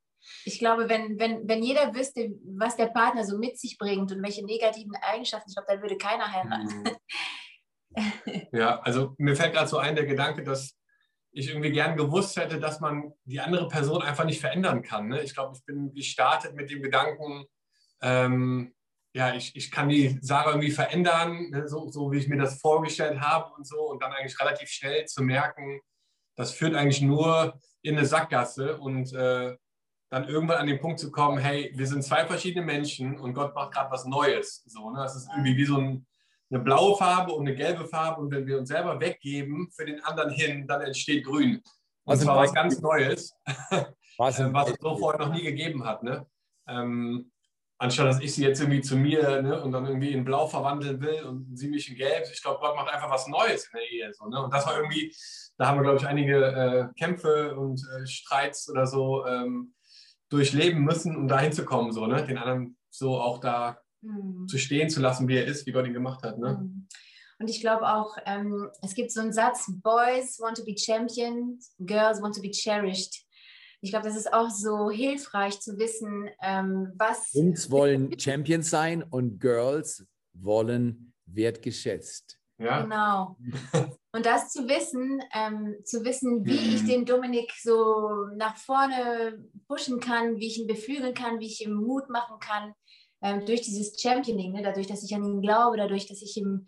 ich 0.45 0.59
glaube, 0.59 0.89
wenn, 0.89 1.19
wenn, 1.19 1.49
wenn 1.49 1.63
jeder 1.63 1.95
wüsste, 1.95 2.31
was 2.57 2.77
der 2.77 2.87
Partner 2.87 3.25
so 3.25 3.39
mit 3.39 3.59
sich 3.59 3.79
bringt 3.79 4.13
und 4.13 4.23
welche 4.23 4.45
negativen 4.45 4.95
Eigenschaften, 4.97 5.49
ich 5.49 5.57
glaube, 5.57 5.73
dann 5.73 5.83
würde 5.83 5.97
keiner 5.97 6.31
heiraten. 6.31 6.81
Mhm. 6.81 6.91
Ja, 8.52 8.81
also 8.81 9.14
mir 9.19 9.37
fällt 9.37 9.55
gerade 9.55 9.69
so 9.69 9.79
ein 9.79 9.96
der 9.96 10.06
Gedanke, 10.06 10.43
dass 10.43 10.76
ich 11.31 11.49
irgendwie 11.49 11.73
gern 11.73 11.96
gewusst 11.96 12.37
hätte, 12.37 12.59
dass 12.59 12.80
man 12.80 13.12
die 13.25 13.40
andere 13.40 13.68
Person 13.68 14.02
einfach 14.02 14.25
nicht 14.25 14.40
verändern 14.40 14.83
kann. 14.83 15.09
Ne? 15.09 15.23
Ich 15.23 15.35
glaube, 15.35 15.54
ich 15.57 15.64
bin 15.64 15.92
gestartet 15.92 16.54
mit 16.54 16.71
dem 16.71 16.83
Gedanken, 16.83 17.45
ähm, 18.00 18.75
ja, 19.14 19.35
ich, 19.35 19.54
ich 19.57 19.71
kann 19.71 19.88
die 19.88 20.18
Sarah 20.21 20.50
irgendwie 20.50 20.71
verändern, 20.71 21.50
ne? 21.50 21.68
so, 21.68 21.90
so 21.90 22.12
wie 22.12 22.18
ich 22.18 22.28
mir 22.28 22.38
das 22.38 22.61
vorgestellt 22.61 23.21
habe 23.21 23.52
und 23.54 23.66
so, 23.66 23.90
und 23.90 24.02
dann 24.02 24.12
eigentlich 24.12 24.38
relativ 24.40 24.68
schnell 24.68 25.07
zu 25.07 25.23
merken, 25.23 25.80
das 26.37 26.52
führt 26.52 26.75
eigentlich 26.75 27.02
nur 27.02 27.59
in 27.83 27.97
eine 27.97 28.07
Sackgasse 28.07 28.78
und 28.78 29.12
äh, 29.12 29.57
dann 30.11 30.28
irgendwann 30.28 30.59
an 30.59 30.66
den 30.66 30.80
Punkt 30.80 30.99
zu 30.99 31.11
kommen, 31.11 31.38
hey, 31.38 31.73
wir 31.75 31.87
sind 31.87 32.02
zwei 32.02 32.25
verschiedene 32.26 32.64
Menschen 32.64 33.18
und 33.18 33.35
Gott 33.35 33.54
macht 33.54 33.73
gerade 33.73 33.90
was 33.90 34.04
Neues. 34.04 34.62
So, 34.66 34.90
ne? 34.90 35.00
Das 35.00 35.16
ist 35.16 35.28
irgendwie 35.30 35.57
wie 35.57 35.64
so 35.64 35.78
ein, 35.78 36.07
eine 36.50 36.62
blaue 36.62 36.97
Farbe 36.97 37.33
und 37.33 37.47
eine 37.47 37.57
gelbe 37.57 37.87
Farbe 37.87 38.21
und 38.21 38.31
wenn 38.31 38.47
wir 38.47 38.59
uns 38.59 38.69
selber 38.69 39.00
weggeben 39.00 39.71
für 39.71 39.85
den 39.85 40.02
anderen 40.05 40.31
hin, 40.31 40.67
dann 40.67 40.81
entsteht 40.81 41.25
grün. 41.25 41.57
Und 42.05 42.12
Also 42.12 42.25
zwar 42.25 42.37
was- 42.38 42.55
ganz 42.55 42.81
Neues, 42.81 43.35
Was, 44.17 44.38
äh, 44.40 44.52
was 44.52 44.71
es 44.71 44.76
so 44.81 44.97
vorher 44.97 45.21
noch 45.26 45.33
nie 45.33 45.43
gegeben 45.43 45.85
hat. 45.85 46.02
Ne? 46.02 46.26
Ähm, 46.69 47.31
anstatt 47.78 48.07
dass 48.07 48.21
ich 48.21 48.35
sie 48.35 48.45
jetzt 48.45 48.61
irgendwie 48.61 48.81
zu 48.81 48.97
mir 48.97 49.43
ne, 49.43 49.62
und 49.62 49.73
dann 49.73 49.87
irgendwie 49.87 50.12
in 50.12 50.25
Blau 50.25 50.47
verwandeln 50.47 51.00
will 51.00 51.23
und 51.25 51.57
sie 51.57 51.69
mich 51.69 51.88
in 51.88 51.97
Gelb. 51.97 52.25
Ich 52.33 52.43
glaube, 52.43 52.61
Gott 52.61 52.75
macht 52.75 52.93
einfach 52.93 53.11
was 53.11 53.26
Neues 53.28 53.69
in 53.73 53.78
der 53.78 53.90
Ehe. 53.90 54.12
So, 54.12 54.26
ne? 54.26 54.43
Und 54.43 54.52
das 54.52 54.67
war 54.67 54.76
irgendwie, 54.76 55.14
da 55.59 55.69
haben 55.69 55.78
wir, 55.78 55.83
glaube 55.83 55.99
ich, 55.99 56.07
einige 56.07 56.45
äh, 56.45 56.99
Kämpfe 56.99 57.57
und 57.57 57.81
äh, 57.81 58.07
Streits 58.07 58.69
oder 58.71 58.87
so 58.87 59.25
ähm, 59.26 59.75
durchleben 60.28 60.83
müssen, 60.83 61.17
um 61.17 61.28
da 61.28 61.38
hinzukommen, 61.40 61.93
so, 61.93 62.07
ne? 62.07 62.26
den 62.26 62.37
anderen 62.38 62.76
so 62.90 63.21
auch 63.21 63.38
da 63.38 63.78
Zu 64.47 64.59
stehen 64.59 64.88
zu 64.90 65.00
lassen, 65.00 65.28
wie 65.28 65.37
er 65.37 65.47
ist, 65.47 65.67
wie 65.67 65.73
Gott 65.73 65.87
ihn 65.87 65.93
gemacht 65.93 66.23
hat. 66.23 66.38
Ne? 66.38 66.59
Mhm. 66.61 66.88
Und 67.40 67.49
ich 67.49 67.61
glaube 67.61 67.88
auch, 67.88 68.17
ähm, 68.26 68.69
es 68.83 68.95
gibt 68.95 69.12
so 69.12 69.21
einen 69.21 69.33
Satz, 69.33 69.71
Boys 69.83 70.40
want 70.40 70.57
to 70.57 70.64
be 70.64 70.76
champions, 70.76 71.75
Girls 71.78 72.21
want 72.21 72.35
to 72.35 72.43
be 72.43 72.50
cherished. 72.50 73.25
Ich 73.81 73.90
glaube, 73.90 74.09
das 74.09 74.17
ist 74.17 74.33
auch 74.33 74.50
so 74.50 74.90
hilfreich 74.90 75.61
zu 75.61 75.78
wissen, 75.78 76.28
ähm, 76.43 76.93
was... 76.97 77.33
Jungs 77.33 77.71
wollen 77.71 78.19
Champions 78.19 78.71
sein 78.71 79.05
und 79.05 79.40
Girls 79.40 80.05
wollen 80.33 81.12
wertgeschätzt. 81.26 82.38
Ja? 82.59 82.83
Genau. 82.83 83.37
Und 84.11 84.26
das 84.26 84.50
zu 84.50 84.67
wissen, 84.67 85.21
ähm, 85.33 85.76
zu 85.85 86.05
wissen, 86.05 86.45
wie 86.45 86.59
Mhm. 86.59 86.75
ich 86.75 86.85
den 86.87 87.05
Dominik 87.05 87.52
so 87.61 88.26
nach 88.35 88.57
vorne 88.57 89.45
pushen 89.69 90.00
kann, 90.00 90.38
wie 90.38 90.47
ich 90.49 90.59
ihn 90.59 90.67
beflügeln 90.67 91.14
kann, 91.14 91.38
wie 91.38 91.47
ich 91.47 91.64
ihm 91.64 91.75
Mut 91.75 92.09
machen 92.09 92.40
kann, 92.40 92.73
ähm, 93.23 93.45
durch 93.45 93.63
dieses 93.63 94.01
Championing, 94.01 94.53
ne? 94.53 94.63
dadurch, 94.63 94.87
dass 94.87 95.03
ich 95.03 95.15
an 95.15 95.25
ihn 95.25 95.41
glaube, 95.41 95.77
dadurch, 95.77 96.07
dass 96.07 96.23
ich 96.23 96.37
ihm 96.37 96.67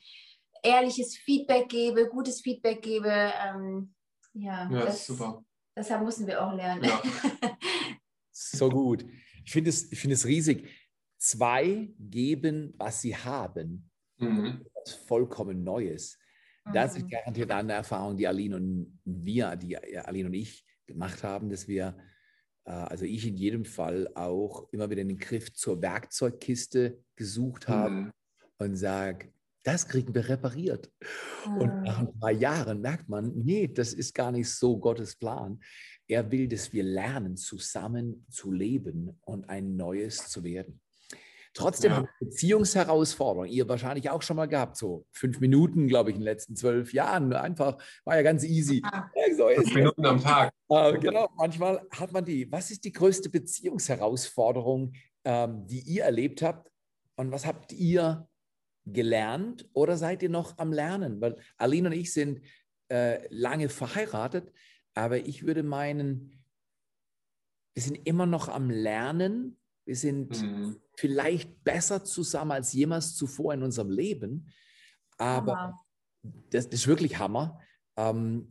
ehrliches 0.62 1.16
Feedback 1.16 1.68
gebe, 1.68 2.08
gutes 2.08 2.40
Feedback 2.40 2.82
gebe. 2.82 3.10
Ähm, 3.10 3.94
ja, 4.34 4.68
ja, 4.70 4.84
das, 4.84 5.00
ist 5.00 5.06
super. 5.06 5.44
deshalb 5.76 6.04
müssen 6.04 6.26
wir 6.26 6.44
auch 6.44 6.52
lernen. 6.52 6.84
Ja. 6.84 7.02
So 8.32 8.70
gut. 8.70 9.04
Ich 9.44 9.52
finde 9.52 9.68
es, 9.68 9.92
ich 9.92 10.00
finde 10.00 10.14
es 10.14 10.24
riesig. 10.24 10.66
Zwei 11.18 11.90
geben, 11.98 12.72
was 12.78 13.02
sie 13.02 13.14
haben. 13.14 13.90
Mhm. 14.16 14.64
Was 14.74 14.94
vollkommen 14.94 15.62
Neues. 15.62 16.18
Das 16.72 16.96
ist 16.96 17.04
Mhm. 17.04 17.08
garantiert 17.10 17.50
eine 17.50 17.74
Erfahrung, 17.74 18.16
die 18.16 18.26
Aline 18.26 18.56
und 18.56 18.98
wir, 19.04 19.56
die 19.56 19.76
Aline 19.76 20.28
und 20.28 20.34
ich 20.34 20.64
gemacht 20.86 21.22
haben, 21.22 21.50
dass 21.50 21.68
wir, 21.68 21.98
also 22.64 23.04
ich 23.04 23.26
in 23.26 23.36
jedem 23.36 23.64
Fall 23.64 24.08
auch 24.14 24.68
immer 24.72 24.88
wieder 24.90 25.02
den 25.04 25.18
Griff 25.18 25.52
zur 25.54 25.80
Werkzeugkiste 25.82 26.98
gesucht 27.16 27.68
habe 27.68 27.90
Mhm. 27.94 28.10
und 28.58 28.76
sage, 28.76 29.32
Das 29.62 29.86
kriegen 29.86 30.14
wir 30.14 30.26
repariert. 30.26 30.90
Und 31.44 31.82
nach 31.82 31.98
Ah. 31.98 32.00
ein 32.00 32.18
paar 32.18 32.30
Jahren 32.30 32.80
merkt 32.80 33.10
man, 33.10 33.30
nee, 33.36 33.68
das 33.68 33.92
ist 33.92 34.14
gar 34.14 34.32
nicht 34.32 34.48
so 34.48 34.78
Gottes 34.78 35.16
Plan. 35.16 35.60
Er 36.08 36.30
will, 36.30 36.48
dass 36.48 36.72
wir 36.72 36.82
lernen, 36.82 37.36
zusammen 37.36 38.24
zu 38.30 38.52
leben 38.52 39.18
und 39.26 39.48
ein 39.50 39.76
Neues 39.76 40.28
zu 40.30 40.42
werden. 40.44 40.80
Trotzdem 41.52 41.90
Ja. 41.90 41.96
haben 41.98 42.08
Beziehungsherausforderungen, 42.20 43.50
ihr 43.50 43.68
wahrscheinlich 43.68 44.08
auch 44.10 44.22
schon 44.22 44.36
mal 44.36 44.46
gehabt, 44.46 44.76
so 44.76 45.04
fünf 45.10 45.40
Minuten, 45.40 45.88
glaube 45.88 46.10
ich, 46.10 46.16
in 46.16 46.20
den 46.20 46.26
letzten 46.26 46.54
zwölf 46.54 46.92
Jahren. 46.92 47.32
Einfach, 47.32 47.76
war 48.04 48.16
ja 48.16 48.22
ganz 48.22 48.44
easy. 48.44 48.82
Ja, 48.84 49.10
so 49.36 49.48
Fünf. 49.48 49.74
Minuten 49.74 50.06
am 50.06 50.20
Tag. 50.20 50.52
Äh, 50.68 50.98
genau, 50.98 51.28
manchmal 51.36 51.84
hat 51.90 52.12
man 52.12 52.24
die. 52.24 52.50
Was 52.52 52.70
ist 52.70 52.84
die 52.84 52.92
größte 52.92 53.30
Beziehungsherausforderung, 53.30 54.92
ähm, 55.24 55.66
die 55.66 55.80
ihr 55.80 56.04
erlebt 56.04 56.42
habt? 56.42 56.70
Und 57.16 57.32
was 57.32 57.44
habt 57.46 57.72
ihr 57.72 58.28
gelernt 58.86 59.68
oder 59.72 59.96
seid 59.96 60.22
ihr 60.22 60.30
noch 60.30 60.56
am 60.58 60.72
Lernen? 60.72 61.20
Weil 61.20 61.36
Aline 61.58 61.88
und 61.88 61.94
ich 61.94 62.12
sind 62.12 62.40
äh, 62.88 63.26
lange 63.28 63.68
verheiratet, 63.68 64.52
aber 64.94 65.18
ich 65.18 65.44
würde 65.44 65.62
meinen, 65.62 66.42
wir 67.74 67.82
sind 67.82 68.06
immer 68.06 68.26
noch 68.26 68.48
am 68.48 68.70
Lernen. 68.70 69.59
Wir 69.90 69.96
sind 69.96 70.40
Mhm. 70.40 70.76
vielleicht 70.94 71.64
besser 71.64 72.04
zusammen 72.04 72.52
als 72.52 72.72
jemals 72.72 73.16
zuvor 73.16 73.54
in 73.54 73.64
unserem 73.64 73.90
Leben. 73.90 74.48
Aber 75.18 75.56
Hammer. 75.56 75.80
das, 76.22 76.68
das 76.68 76.82
ist 76.82 76.86
wirklich 76.86 77.18
Hammer. 77.18 77.60
Ähm, 77.96 78.46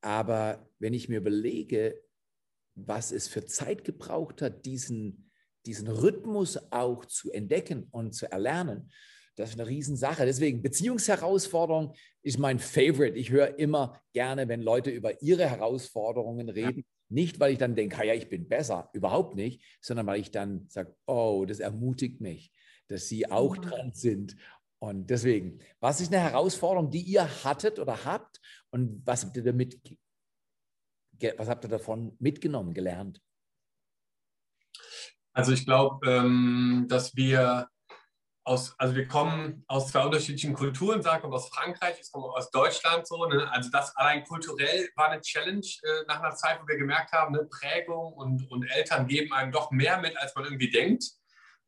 aber 0.00 0.66
wenn 0.78 0.94
ich 0.94 1.10
mir 1.10 1.18
überlege, 1.18 2.00
was 2.74 3.12
es 3.12 3.28
für 3.28 3.44
Zeit 3.44 3.84
gebraucht 3.84 4.40
hat, 4.40 4.64
diesen, 4.64 5.30
diesen 5.66 5.88
Rhythmus 5.88 6.58
auch 6.72 7.04
zu 7.04 7.30
entdecken 7.30 7.88
und 7.90 8.14
zu 8.14 8.32
erlernen, 8.32 8.90
das 9.36 9.50
ist 9.50 9.60
eine 9.60 9.68
Riesensache. 9.68 10.24
Deswegen, 10.24 10.62
Beziehungsherausforderung 10.62 11.94
ist 12.22 12.38
mein 12.38 12.58
Favorite. 12.58 13.18
Ich 13.18 13.30
höre 13.30 13.58
immer 13.58 14.00
gerne, 14.14 14.48
wenn 14.48 14.62
Leute 14.62 14.88
über 14.88 15.20
ihre 15.20 15.50
Herausforderungen 15.50 16.48
reden. 16.48 16.86
Nicht, 17.12 17.40
weil 17.40 17.52
ich 17.52 17.58
dann 17.58 17.74
denke, 17.76 17.98
"Ah 17.98 18.04
ja, 18.04 18.14
ich 18.14 18.28
bin 18.30 18.48
besser, 18.48 18.88
überhaupt 18.94 19.34
nicht, 19.36 19.62
sondern 19.80 20.06
weil 20.06 20.20
ich 20.20 20.30
dann 20.30 20.66
sage, 20.68 20.96
oh, 21.06 21.44
das 21.46 21.60
ermutigt 21.60 22.20
mich, 22.20 22.52
dass 22.88 23.08
sie 23.08 23.30
auch 23.30 23.56
Mhm. 23.58 23.62
dran 23.62 23.92
sind. 23.94 24.36
Und 24.78 25.10
deswegen, 25.10 25.58
was 25.80 26.00
ist 26.00 26.12
eine 26.12 26.22
Herausforderung, 26.22 26.90
die 26.90 27.02
ihr 27.02 27.24
hattet 27.44 27.78
oder 27.78 28.04
habt 28.04 28.40
und 28.70 29.02
was 29.06 29.24
habt 29.24 29.36
ihr 29.36 29.44
damit, 29.44 29.78
was 31.36 31.48
habt 31.48 31.64
ihr 31.64 31.68
davon 31.70 32.16
mitgenommen, 32.18 32.74
gelernt? 32.74 33.20
Also 35.34 35.52
ich 35.52 35.64
glaube, 35.64 36.10
ähm, 36.10 36.86
dass 36.88 37.14
wir 37.16 37.68
aus, 38.44 38.74
also 38.78 38.94
wir 38.94 39.06
kommen 39.06 39.64
aus 39.68 39.88
zwei 39.88 40.04
unterschiedlichen 40.04 40.54
Kulturen, 40.54 41.02
sag 41.02 41.22
mal 41.22 41.32
aus 41.32 41.48
Frankreich, 41.48 41.96
ich 42.00 42.10
komme 42.10 42.26
aus 42.26 42.50
Deutschland 42.50 43.06
so. 43.06 43.24
Ne? 43.26 43.48
Also 43.52 43.70
das 43.70 43.94
allein 43.96 44.24
kulturell 44.24 44.88
war 44.96 45.10
eine 45.10 45.20
Challenge 45.20 45.60
äh, 45.60 46.04
nach 46.08 46.20
einer 46.20 46.34
Zeit, 46.34 46.60
wo 46.60 46.66
wir 46.66 46.76
gemerkt 46.76 47.12
haben, 47.12 47.34
ne? 47.34 47.48
Prägung 47.50 48.12
und, 48.14 48.50
und 48.50 48.64
Eltern 48.64 49.06
geben 49.06 49.32
einem 49.32 49.52
doch 49.52 49.70
mehr 49.70 49.98
mit, 49.98 50.16
als 50.16 50.34
man 50.34 50.44
irgendwie 50.44 50.70
denkt. 50.70 51.04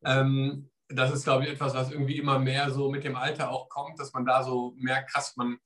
Ähm, 0.03 0.69
das 0.89 1.11
ist, 1.11 1.23
glaube 1.23 1.45
ich, 1.45 1.51
etwas, 1.51 1.73
was 1.73 1.91
irgendwie 1.91 2.17
immer 2.17 2.39
mehr 2.39 2.69
so 2.69 2.91
mit 2.91 3.03
dem 3.03 3.15
Alter 3.15 3.49
auch 3.49 3.69
kommt, 3.69 3.99
dass 3.99 4.13
man 4.13 4.25
da 4.25 4.43
so 4.43 4.73
merkt, 4.77 5.11
krass, 5.11 5.35
man, 5.35 5.57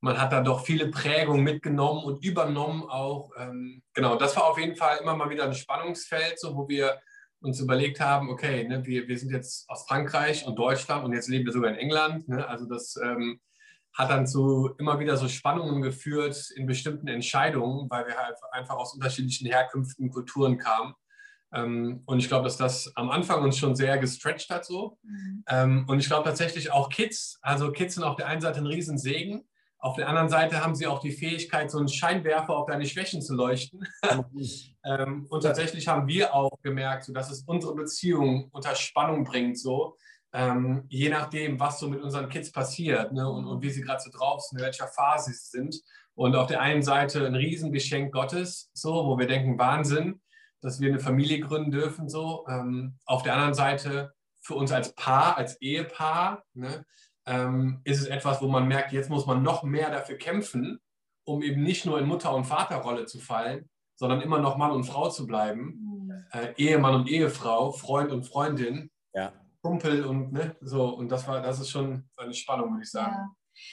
man 0.00 0.20
hat 0.20 0.32
da 0.32 0.40
doch 0.40 0.64
viele 0.64 0.88
Prägungen 0.88 1.44
mitgenommen 1.44 2.02
und 2.02 2.24
übernommen 2.24 2.82
auch. 2.88 3.30
Ähm, 3.36 3.82
genau, 3.92 4.16
das 4.16 4.34
war 4.36 4.44
auf 4.44 4.58
jeden 4.58 4.76
Fall 4.76 4.98
immer 4.98 5.14
mal 5.14 5.30
wieder 5.30 5.44
ein 5.44 5.54
Spannungsfeld, 5.54 6.40
so 6.40 6.56
wo 6.56 6.66
wir 6.68 7.00
uns 7.46 7.60
überlegt 7.60 8.00
haben, 8.00 8.28
okay, 8.28 8.66
ne, 8.68 8.84
wir, 8.84 9.08
wir 9.08 9.18
sind 9.18 9.30
jetzt 9.30 9.68
aus 9.70 9.86
Frankreich 9.86 10.46
und 10.46 10.58
Deutschland 10.58 11.04
und 11.04 11.12
jetzt 11.12 11.28
leben 11.28 11.46
wir 11.46 11.52
sogar 11.52 11.70
in 11.70 11.76
England. 11.76 12.28
Ne, 12.28 12.46
also 12.46 12.66
das 12.66 12.96
ähm, 13.02 13.40
hat 13.94 14.10
dann 14.10 14.26
zu 14.26 14.74
immer 14.78 14.98
wieder 14.98 15.16
so 15.16 15.28
Spannungen 15.28 15.80
geführt 15.80 16.50
in 16.54 16.66
bestimmten 16.66 17.08
Entscheidungen, 17.08 17.88
weil 17.88 18.06
wir 18.06 18.16
halt 18.16 18.36
einfach 18.52 18.74
aus 18.74 18.94
unterschiedlichen 18.94 19.46
Herkünften, 19.46 20.10
Kulturen 20.10 20.58
kamen. 20.58 20.94
Ähm, 21.54 22.02
und 22.04 22.18
ich 22.18 22.28
glaube, 22.28 22.44
dass 22.44 22.56
das 22.56 22.92
am 22.96 23.10
Anfang 23.10 23.42
uns 23.42 23.56
schon 23.56 23.74
sehr 23.74 23.96
gestretched 23.98 24.50
hat 24.50 24.66
so. 24.66 24.98
Mhm. 25.02 25.44
Ähm, 25.48 25.84
und 25.88 25.98
ich 25.98 26.06
glaube 26.06 26.24
tatsächlich 26.24 26.72
auch 26.72 26.90
Kids, 26.90 27.38
also 27.40 27.72
Kids 27.72 27.94
sind 27.94 28.04
auf 28.04 28.16
der 28.16 28.26
einen 28.26 28.40
Seite 28.40 28.58
ein 28.58 28.66
Riesensegen, 28.66 29.48
auf 29.86 29.96
der 29.96 30.08
anderen 30.08 30.28
Seite 30.28 30.62
haben 30.62 30.74
sie 30.74 30.86
auch 30.86 30.98
die 30.98 31.12
Fähigkeit, 31.12 31.70
so 31.70 31.78
einen 31.78 31.88
Scheinwerfer 31.88 32.56
auf 32.56 32.66
deine 32.66 32.86
Schwächen 32.86 33.22
zu 33.22 33.34
leuchten. 33.34 33.86
Ähm, 34.88 35.26
und 35.30 35.42
tatsächlich 35.42 35.88
haben 35.88 36.06
wir 36.06 36.32
auch 36.32 36.62
gemerkt, 36.62 37.02
so, 37.02 37.12
dass 37.12 37.28
es 37.28 37.42
unsere 37.42 37.74
Beziehung 37.74 38.50
unter 38.52 38.76
Spannung 38.76 39.24
bringt, 39.24 39.58
so 39.58 39.96
ähm, 40.32 40.84
je 40.88 41.08
nachdem, 41.08 41.58
was 41.58 41.80
so 41.80 41.88
mit 41.88 42.00
unseren 42.00 42.28
Kids 42.28 42.52
passiert 42.52 43.12
ne, 43.12 43.28
und, 43.28 43.46
und 43.46 43.62
wie 43.62 43.70
sie 43.70 43.80
gerade 43.80 44.00
so 44.00 44.10
drauf 44.16 44.42
sind, 44.42 44.58
in 44.58 44.64
welcher 44.64 44.86
Phase 44.86 45.32
sie 45.32 45.58
sind. 45.58 45.82
Und 46.14 46.36
auf 46.36 46.46
der 46.46 46.60
einen 46.60 46.82
Seite 46.82 47.26
ein 47.26 47.34
Riesengeschenk 47.34 48.12
Gottes, 48.12 48.70
so, 48.74 49.06
wo 49.06 49.18
wir 49.18 49.26
denken, 49.26 49.58
Wahnsinn, 49.58 50.20
dass 50.60 50.78
wir 50.78 50.88
eine 50.88 51.00
Familie 51.00 51.40
gründen 51.40 51.72
dürfen, 51.72 52.08
so. 52.08 52.44
Ähm, 52.48 52.98
auf 53.06 53.24
der 53.24 53.34
anderen 53.34 53.54
Seite 53.54 54.12
für 54.40 54.54
uns 54.54 54.70
als 54.70 54.94
Paar, 54.94 55.36
als 55.36 55.60
Ehepaar, 55.60 56.44
ne, 56.54 56.84
ähm, 57.26 57.80
ist 57.84 58.00
es 58.00 58.06
etwas, 58.06 58.40
wo 58.40 58.48
man 58.48 58.68
merkt, 58.68 58.92
jetzt 58.92 59.10
muss 59.10 59.26
man 59.26 59.42
noch 59.42 59.62
mehr 59.62 59.90
dafür 59.90 60.16
kämpfen, 60.16 60.80
um 61.24 61.42
eben 61.42 61.62
nicht 61.62 61.84
nur 61.86 61.98
in 61.98 62.06
Mutter- 62.06 62.34
und 62.34 62.44
Vaterrolle 62.44 63.06
zu 63.06 63.18
fallen, 63.18 63.68
sondern 63.96 64.20
immer 64.20 64.38
noch 64.38 64.56
Mann 64.56 64.70
und 64.70 64.84
Frau 64.84 65.08
zu 65.08 65.26
bleiben, 65.26 65.80
Mhm. 66.06 66.24
äh, 66.32 66.54
Ehemann 66.56 66.94
und 66.94 67.08
Ehefrau, 67.08 67.72
Freund 67.72 68.12
und 68.12 68.24
Freundin, 68.24 68.90
Ja. 69.14 69.32
Kumpel 69.62 70.04
und 70.04 70.32
ne, 70.32 70.54
so. 70.60 70.88
Und 70.90 71.08
das 71.08 71.26
war, 71.26 71.40
das 71.42 71.58
ist 71.58 71.70
schon 71.70 72.08
eine 72.16 72.34
Spannung, 72.34 72.70
würde 72.72 72.84
ich 72.84 72.90
sagen. 72.90 73.16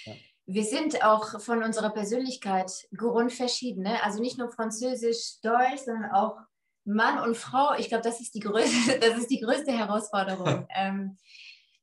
Ja. 0.06 0.14
Ja. 0.14 0.20
Wir 0.46 0.64
sind 0.64 1.04
auch 1.06 1.40
von 1.40 1.64
unserer 1.64 1.92
Persönlichkeit 1.92 2.72
grundverschieden. 2.98 3.84
Ne? 3.84 4.04
Also 4.04 4.20
nicht 4.20 4.38
nur 4.38 4.50
Französisch, 4.52 5.40
Deutsch, 5.42 5.82
sondern 5.86 6.12
auch 6.12 6.38
Mann 6.86 7.20
und 7.20 7.38
Frau. 7.38 7.76
Ich 7.78 7.88
glaube, 7.90 8.04
das 8.04 8.20
ist 8.20 8.34
die 8.36 8.40
größte, 8.42 9.00
das 9.00 9.18
ist 9.20 9.30
die 9.30 9.40
größte 9.40 9.72
Herausforderung. 9.72 10.68
ähm, 10.76 11.18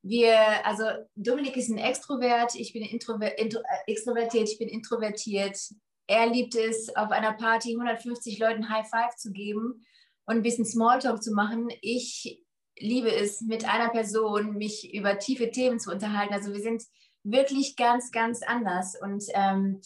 wir, 0.03 0.67
also 0.67 0.85
Dominik 1.15 1.57
ist 1.57 1.69
ein 1.69 1.79
Extrovert, 1.79 2.55
ich 2.55 2.73
bin 2.73 2.83
introver 2.83 3.39
intro, 3.39 3.61
äh, 3.61 3.91
extrovertiert, 3.93 4.49
ich 4.49 4.59
bin 4.59 4.69
introvertiert. 4.69 5.59
Er 6.07 6.27
liebt 6.27 6.55
es, 6.55 6.95
auf 6.97 7.11
einer 7.11 7.33
Party 7.33 7.73
150 7.73 8.39
Leuten 8.39 8.69
High 8.69 8.89
Five 8.89 9.17
zu 9.17 9.31
geben 9.31 9.85
und 10.25 10.37
ein 10.37 10.43
bisschen 10.43 10.65
Smalltalk 10.65 11.23
zu 11.23 11.33
machen. 11.33 11.69
Ich 11.83 12.45
liebe 12.79 13.15
es, 13.15 13.43
mit 13.43 13.69
einer 13.69 13.91
Person 13.91 14.57
mich 14.57 14.95
über 14.95 15.19
tiefe 15.19 15.51
Themen 15.51 15.79
zu 15.79 15.91
unterhalten. 15.91 16.35
Also 16.35 16.53
wir 16.53 16.61
sind 16.61 16.83
wirklich 17.23 17.77
ganz, 17.77 18.11
ganz 18.11 18.43
anders. 18.43 18.97
Und 19.01 19.25
ähm, 19.35 19.81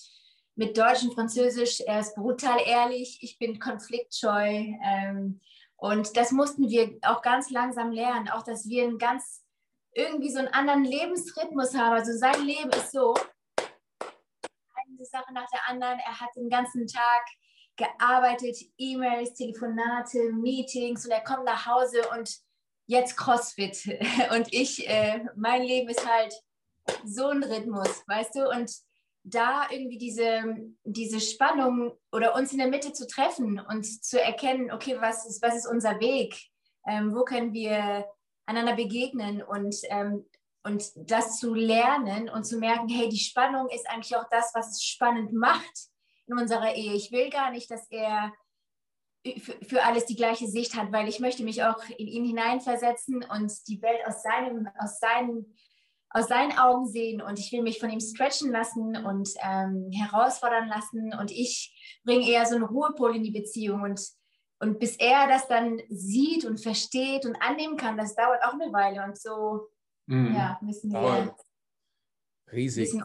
mit 0.54 0.78
Deutsch 0.78 1.02
und 1.02 1.14
Französisch, 1.14 1.80
er 1.80 2.00
ist 2.00 2.14
brutal 2.14 2.58
ehrlich, 2.64 3.18
ich 3.20 3.38
bin 3.38 3.58
konfliktscheu. 3.58 4.64
Ähm, 4.84 5.40
und 5.76 6.16
das 6.16 6.30
mussten 6.30 6.68
wir 6.68 6.96
auch 7.02 7.20
ganz 7.20 7.50
langsam 7.50 7.90
lernen, 7.90 8.28
auch 8.28 8.44
dass 8.44 8.68
wir 8.68 8.84
einen 8.84 8.98
ganz 8.98 9.43
irgendwie 9.94 10.30
so 10.30 10.38
einen 10.38 10.48
anderen 10.48 10.84
Lebensrhythmus 10.84 11.74
haben. 11.74 11.94
Also 11.94 12.12
sein 12.16 12.44
Leben 12.44 12.70
ist 12.70 12.92
so, 12.92 13.14
eine 14.94 15.04
Sache 15.04 15.32
nach 15.32 15.48
der 15.50 15.68
anderen. 15.68 15.98
Er 15.98 16.20
hat 16.20 16.30
den 16.36 16.48
ganzen 16.48 16.86
Tag 16.86 17.24
gearbeitet, 17.76 18.56
E-Mails, 18.78 19.34
Telefonate, 19.34 20.32
Meetings 20.32 21.04
und 21.04 21.10
er 21.10 21.24
kommt 21.24 21.44
nach 21.44 21.66
Hause 21.66 22.08
und 22.16 22.30
jetzt 22.86 23.16
CrossFit. 23.16 23.84
Und 24.34 24.52
ich, 24.52 24.86
äh, 24.88 25.24
mein 25.36 25.62
Leben 25.62 25.88
ist 25.88 26.06
halt 26.06 26.34
so 27.04 27.28
ein 27.28 27.42
Rhythmus, 27.42 28.04
weißt 28.06 28.34
du? 28.34 28.48
Und 28.48 28.70
da 29.22 29.66
irgendwie 29.70 29.96
diese, 29.96 30.44
diese 30.84 31.18
Spannung 31.18 31.98
oder 32.12 32.34
uns 32.34 32.52
in 32.52 32.58
der 32.58 32.68
Mitte 32.68 32.92
zu 32.92 33.06
treffen 33.06 33.58
und 33.58 33.86
zu 34.04 34.20
erkennen, 34.20 34.70
okay, 34.70 34.98
was 35.00 35.24
ist, 35.26 35.42
was 35.42 35.56
ist 35.56 35.66
unser 35.66 35.98
Weg? 35.98 36.36
Ähm, 36.86 37.14
wo 37.14 37.24
können 37.24 37.54
wir 37.54 38.04
einander 38.46 38.74
begegnen 38.74 39.42
und, 39.42 39.76
ähm, 39.84 40.26
und 40.62 40.84
das 40.96 41.38
zu 41.38 41.54
lernen 41.54 42.28
und 42.28 42.44
zu 42.44 42.58
merken, 42.58 42.88
hey, 42.88 43.08
die 43.08 43.18
Spannung 43.18 43.68
ist 43.68 43.88
eigentlich 43.88 44.16
auch 44.16 44.28
das, 44.30 44.52
was 44.54 44.70
es 44.70 44.84
spannend 44.84 45.32
macht 45.32 45.88
in 46.26 46.38
unserer 46.38 46.74
Ehe. 46.74 46.94
Ich 46.94 47.12
will 47.12 47.30
gar 47.30 47.50
nicht, 47.50 47.70
dass 47.70 47.86
er 47.90 48.32
für, 49.38 49.56
für 49.64 49.84
alles 49.84 50.06
die 50.06 50.16
gleiche 50.16 50.46
Sicht 50.46 50.74
hat, 50.76 50.92
weil 50.92 51.08
ich 51.08 51.20
möchte 51.20 51.44
mich 51.44 51.62
auch 51.64 51.82
in 51.96 52.06
ihn 52.06 52.24
hineinversetzen 52.24 53.24
und 53.24 53.52
die 53.68 53.80
Welt 53.80 54.00
aus, 54.06 54.22
seinem, 54.22 54.68
aus, 54.78 54.98
seinen, 54.98 55.54
aus 56.10 56.28
seinen 56.28 56.58
Augen 56.58 56.86
sehen 56.86 57.22
und 57.22 57.38
ich 57.38 57.50
will 57.52 57.62
mich 57.62 57.80
von 57.80 57.90
ihm 57.90 58.00
stretchen 58.00 58.52
lassen 58.52 58.96
und 59.04 59.30
ähm, 59.42 59.90
herausfordern 59.92 60.68
lassen 60.68 61.14
und 61.18 61.30
ich 61.30 62.00
bringe 62.04 62.28
eher 62.28 62.44
so 62.44 62.56
einen 62.56 62.64
Ruhepol 62.64 63.16
in 63.16 63.22
die 63.22 63.30
Beziehung 63.30 63.82
und, 63.82 64.00
und 64.60 64.78
bis 64.78 64.96
er 64.96 65.28
das 65.28 65.46
dann 65.48 65.80
sieht 65.88 66.44
und 66.44 66.60
versteht 66.60 67.26
und 67.26 67.36
annehmen 67.36 67.76
kann, 67.76 67.96
das 67.96 68.14
dauert 68.14 68.42
auch 68.44 68.54
eine 68.54 68.72
Weile 68.72 69.04
und 69.04 69.18
so 69.18 69.68
Mhm. 70.06 70.34
ja, 70.34 70.58
müssen 70.60 70.92
wir 70.92 71.00
Voll. 71.00 71.34
Riesig. 72.52 72.92
müssen, 72.92 73.04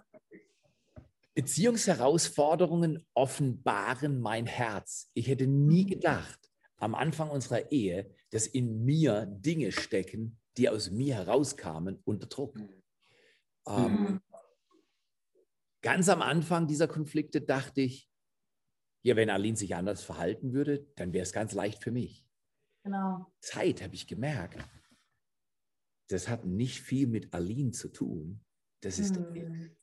Beziehungsherausforderungen 1.34 3.06
offenbaren 3.14 4.20
mein 4.20 4.46
Herz. 4.46 5.10
Ich 5.14 5.28
hätte 5.30 5.48
nie 5.48 5.86
gedacht, 5.86 6.52
am 6.78 6.96
Anfang 6.96 7.30
unserer 7.30 7.72
Ehe, 7.72 8.14
dass 8.32 8.48
in 8.48 8.84
mir 8.84 9.26
Dinge 9.26 9.72
stecken, 9.72 10.38
die 10.58 10.68
aus 10.70 10.92
mir 10.92 11.16
herauskamen 11.16 12.02
unter 12.04 12.28
Druck. 12.28 12.58
Ähm, 12.58 12.76
Mhm. 13.68 14.22
Ganz 15.82 16.10
am 16.10 16.22
Anfang 16.22 16.68
dieser 16.68 16.90
Konflikte 16.90 17.40
dachte 17.40 17.80
ich, 17.80 18.09
ja, 19.04 19.16
wenn 19.16 19.30
Aline 19.30 19.58
sich 19.58 19.76
anders 19.76 20.04
verhalten 20.04 20.54
würde, 20.54 20.88
dann 20.96 21.14
wäre 21.14 21.24
es 21.24 21.34
ganz 21.34 21.54
leicht 21.54 21.82
für 21.84 21.92
mich. 21.92 22.26
Genau. 22.84 23.32
Zeit 23.42 23.82
habe 23.82 23.96
ich 23.96 24.08
gemerkt, 24.08 24.58
das 26.10 26.28
hat 26.28 26.46
nicht 26.46 26.82
viel 26.82 27.08
mit 27.08 27.34
Aline 27.34 27.72
zu 27.72 27.90
tun. 27.90 28.42
Das 28.82 28.98
ist 29.00 29.16
Mhm. 29.20 29.76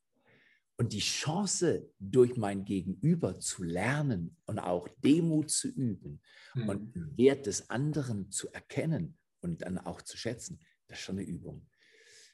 und 0.79 0.93
die 0.93 1.01
Chance, 1.01 1.91
durch 1.99 2.37
mein 2.37 2.65
Gegenüber 2.65 3.39
zu 3.39 3.63
lernen 3.63 4.37
und 4.47 4.59
auch 4.59 4.89
Demut 5.03 5.51
zu 5.51 5.69
üben 5.69 6.21
Mhm. 6.55 6.69
und 6.69 6.95
den 6.95 7.17
Wert 7.17 7.47
des 7.47 7.71
anderen 7.71 8.31
zu 8.31 8.51
erkennen 8.53 9.19
und 9.41 9.63
dann 9.63 9.79
auch 9.79 10.03
zu 10.03 10.17
schätzen, 10.19 10.61
das 10.89 10.99
ist 10.99 11.05
schon 11.05 11.19
eine 11.19 11.27
Übung. 11.27 11.67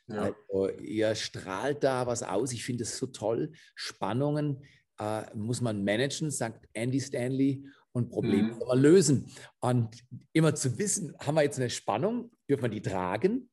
Ja. 0.09 0.35
Also, 0.51 0.69
ihr 0.81 1.15
strahlt 1.15 1.85
da 1.85 2.07
was 2.07 2.23
aus. 2.23 2.53
Ich 2.53 2.65
finde 2.65 2.83
es 2.85 2.97
so 2.99 3.07
toll. 3.07 3.53
Spannungen 3.75 4.65
äh, 5.03 5.37
muss 5.37 5.61
man 5.61 5.85
managen, 5.85 6.31
sagt 6.31 6.69
Andy 6.73 7.01
Stanley, 7.01 7.65
und 7.95 8.09
Probleme 8.09 8.55
Mhm. 8.55 8.81
lösen. 8.81 9.27
Und 9.61 10.03
immer 10.33 10.55
zu 10.55 10.79
wissen, 10.79 11.15
haben 11.19 11.35
wir 11.35 11.43
jetzt 11.43 11.59
eine 11.59 11.69
Spannung, 11.69 12.31
dürfen 12.49 12.63
wir 12.63 12.71
die 12.71 12.81
tragen? 12.81 13.51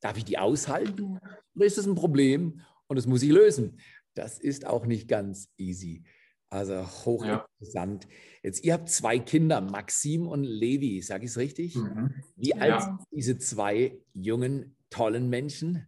Darf 0.00 0.16
ich 0.16 0.24
die 0.24 0.38
aushalten? 0.38 1.14
Ja. 1.14 1.38
Oder 1.56 1.66
ist 1.66 1.78
das 1.78 1.86
ein 1.86 1.96
Problem 1.96 2.60
und 2.86 2.96
das 2.96 3.06
muss 3.06 3.22
ich 3.24 3.30
lösen? 3.30 3.80
Das 4.14 4.38
ist 4.38 4.66
auch 4.66 4.86
nicht 4.86 5.08
ganz 5.08 5.48
easy. 5.56 6.04
Also 6.48 6.86
hochinteressant. 7.06 8.06
Jetzt, 8.44 8.62
ihr 8.62 8.74
habt 8.74 8.88
zwei 8.88 9.18
Kinder, 9.18 9.60
Maxim 9.60 10.28
und 10.28 10.44
Levi, 10.44 11.00
sage 11.02 11.24
ich 11.24 11.30
es 11.32 11.38
richtig? 11.38 11.74
Mhm. 11.74 12.14
Wie 12.36 12.54
alt 12.54 12.70
Ja. 12.70 12.80
sind 12.82 13.00
diese 13.10 13.38
zwei 13.38 13.98
jungen, 14.12 14.76
tollen 14.90 15.28
Menschen? 15.28 15.86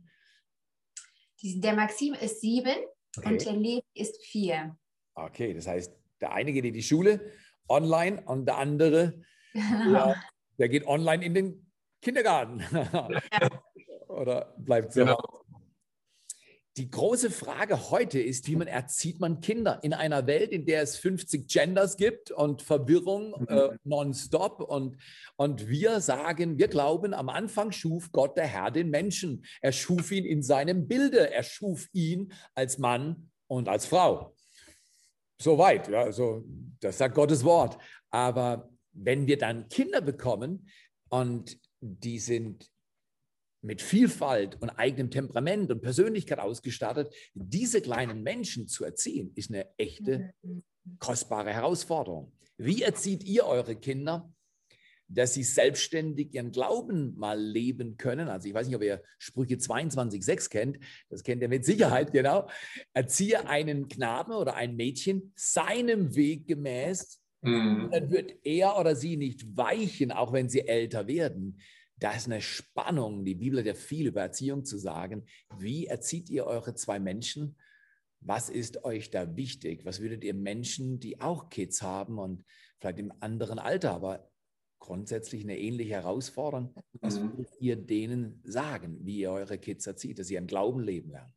Der 1.42 1.74
Maxim 1.74 2.14
ist 2.14 2.40
sieben 2.40 2.74
und 3.18 3.26
Okay. 3.26 3.38
der 3.44 3.52
Levi 3.52 3.82
ist 3.94 4.20
vier. 4.24 4.76
Okay, 5.14 5.54
das 5.54 5.66
heißt, 5.66 5.92
der 6.20 6.32
eine 6.32 6.52
geht 6.52 6.64
in 6.64 6.74
die 6.74 6.82
Schule 6.82 7.20
online 7.68 8.22
und 8.26 8.46
der 8.46 8.58
andere, 8.58 9.22
ja, 9.54 10.14
der 10.58 10.68
geht 10.68 10.86
online 10.86 11.24
in 11.24 11.34
den 11.34 11.72
Kindergarten. 12.02 12.62
Oder 14.08 14.54
bleibt 14.58 14.92
zu 14.92 15.00
Genau. 15.00 15.44
Die 16.76 16.90
große 16.90 17.30
Frage 17.30 17.90
heute 17.92 18.18
ist, 18.20 18.48
wie 18.48 18.56
man 18.56 18.66
erzieht 18.66 19.20
man 19.20 19.40
Kinder 19.40 19.78
in 19.84 19.92
einer 19.92 20.26
Welt, 20.26 20.50
in 20.50 20.66
der 20.66 20.82
es 20.82 20.96
50 20.96 21.46
Genders 21.46 21.96
gibt 21.96 22.32
und 22.32 22.62
Verwirrung 22.62 23.32
Mhm. 23.38 23.46
äh, 23.48 23.68
nonstop. 23.84 24.60
Und, 24.60 24.96
und 25.36 25.68
wir 25.68 26.00
sagen, 26.00 26.58
wir 26.58 26.66
glauben, 26.66 27.14
am 27.14 27.28
Anfang 27.28 27.70
schuf 27.70 28.10
Gott 28.10 28.36
der 28.36 28.46
Herr 28.48 28.72
den 28.72 28.90
Menschen. 28.90 29.44
Er 29.60 29.70
schuf 29.70 30.10
ihn 30.10 30.24
in 30.24 30.42
seinem 30.42 30.88
Bilde. 30.88 31.30
Er 31.30 31.44
schuf 31.44 31.88
ihn 31.92 32.32
als 32.56 32.78
Mann 32.78 33.30
und 33.46 33.68
als 33.68 33.86
Frau. 33.86 34.34
Soweit, 35.40 35.88
ja, 35.88 36.02
also 36.02 36.44
das 36.80 36.98
sagt 36.98 37.14
Gottes 37.14 37.44
Wort. 37.44 37.78
Aber 38.10 38.70
wenn 38.92 39.26
wir 39.26 39.38
dann 39.38 39.68
Kinder 39.68 40.00
bekommen 40.00 40.68
und 41.08 41.58
die 41.80 42.18
sind 42.18 42.70
mit 43.62 43.80
Vielfalt 43.80 44.60
und 44.60 44.70
eigenem 44.70 45.10
Temperament 45.10 45.70
und 45.70 45.80
Persönlichkeit 45.80 46.38
ausgestattet, 46.38 47.12
diese 47.34 47.80
kleinen 47.80 48.22
Menschen 48.22 48.68
zu 48.68 48.84
erziehen, 48.84 49.32
ist 49.34 49.50
eine 49.50 49.66
echte, 49.78 50.34
kostbare 50.98 51.52
Herausforderung. 51.52 52.32
Wie 52.58 52.82
erzieht 52.82 53.24
ihr 53.24 53.46
eure 53.46 53.74
Kinder, 53.74 54.32
dass 55.14 55.34
sie 55.34 55.42
selbstständig 55.44 56.34
ihren 56.34 56.52
Glauben 56.52 57.16
mal 57.16 57.40
leben 57.40 57.96
können? 57.96 58.28
Also 58.28 58.48
ich 58.48 58.54
weiß 58.54 58.66
nicht, 58.66 58.76
ob 58.76 58.82
ihr 58.82 59.02
Sprüche 59.18 59.56
22,6 59.56 60.50
kennt, 60.50 60.78
das 61.08 61.22
kennt 61.22 61.42
ihr 61.42 61.48
mit 61.48 61.64
Sicherheit, 61.64 62.12
genau. 62.12 62.48
Erziehe 62.92 63.48
einen 63.48 63.88
Knaben 63.88 64.32
oder 64.32 64.54
ein 64.54 64.76
Mädchen 64.76 65.32
seinem 65.36 66.14
Weg 66.14 66.46
gemäß, 66.46 67.20
Mhm. 67.44 67.90
dann 67.92 68.10
wird 68.10 68.34
er 68.42 68.78
oder 68.78 68.96
sie 68.96 69.18
nicht 69.18 69.56
weichen, 69.56 70.10
auch 70.12 70.32
wenn 70.32 70.48
sie 70.48 70.66
älter 70.66 71.06
werden. 71.06 71.60
Da 71.98 72.12
ist 72.12 72.26
eine 72.26 72.40
Spannung. 72.40 73.24
Die 73.24 73.34
Bibel 73.34 73.58
hat 73.58 73.66
ja 73.66 73.74
viel 73.74 74.06
über 74.06 74.22
Erziehung 74.22 74.64
zu 74.64 74.78
sagen. 74.78 75.26
Wie 75.58 75.86
erzieht 75.86 76.30
ihr 76.30 76.46
eure 76.46 76.74
zwei 76.74 76.98
Menschen? 76.98 77.56
Was 78.20 78.48
ist 78.48 78.84
euch 78.84 79.10
da 79.10 79.36
wichtig? 79.36 79.84
Was 79.84 80.00
würdet 80.00 80.24
ihr 80.24 80.32
Menschen, 80.32 80.98
die 81.00 81.20
auch 81.20 81.50
Kids 81.50 81.82
haben 81.82 82.18
und 82.18 82.44
vielleicht 82.80 82.98
im 82.98 83.12
anderen 83.20 83.58
Alter, 83.58 83.92
aber 83.92 84.30
grundsätzlich 84.84 85.44
eine 85.44 85.58
ähnliche 85.58 85.94
Herausforderung, 85.94 86.74
was 87.00 87.18
Mhm. 87.18 87.38
würdet 87.38 87.48
ihr 87.58 87.76
denen 87.76 88.42
sagen, 88.44 88.98
wie 89.00 89.20
ihr 89.20 89.30
eure 89.32 89.56
Kids 89.56 89.86
erzieht, 89.86 90.18
dass 90.18 90.26
sie 90.26 90.34
ihren 90.34 90.46
Glauben 90.46 90.80
leben 90.80 91.10
lernen? 91.10 91.32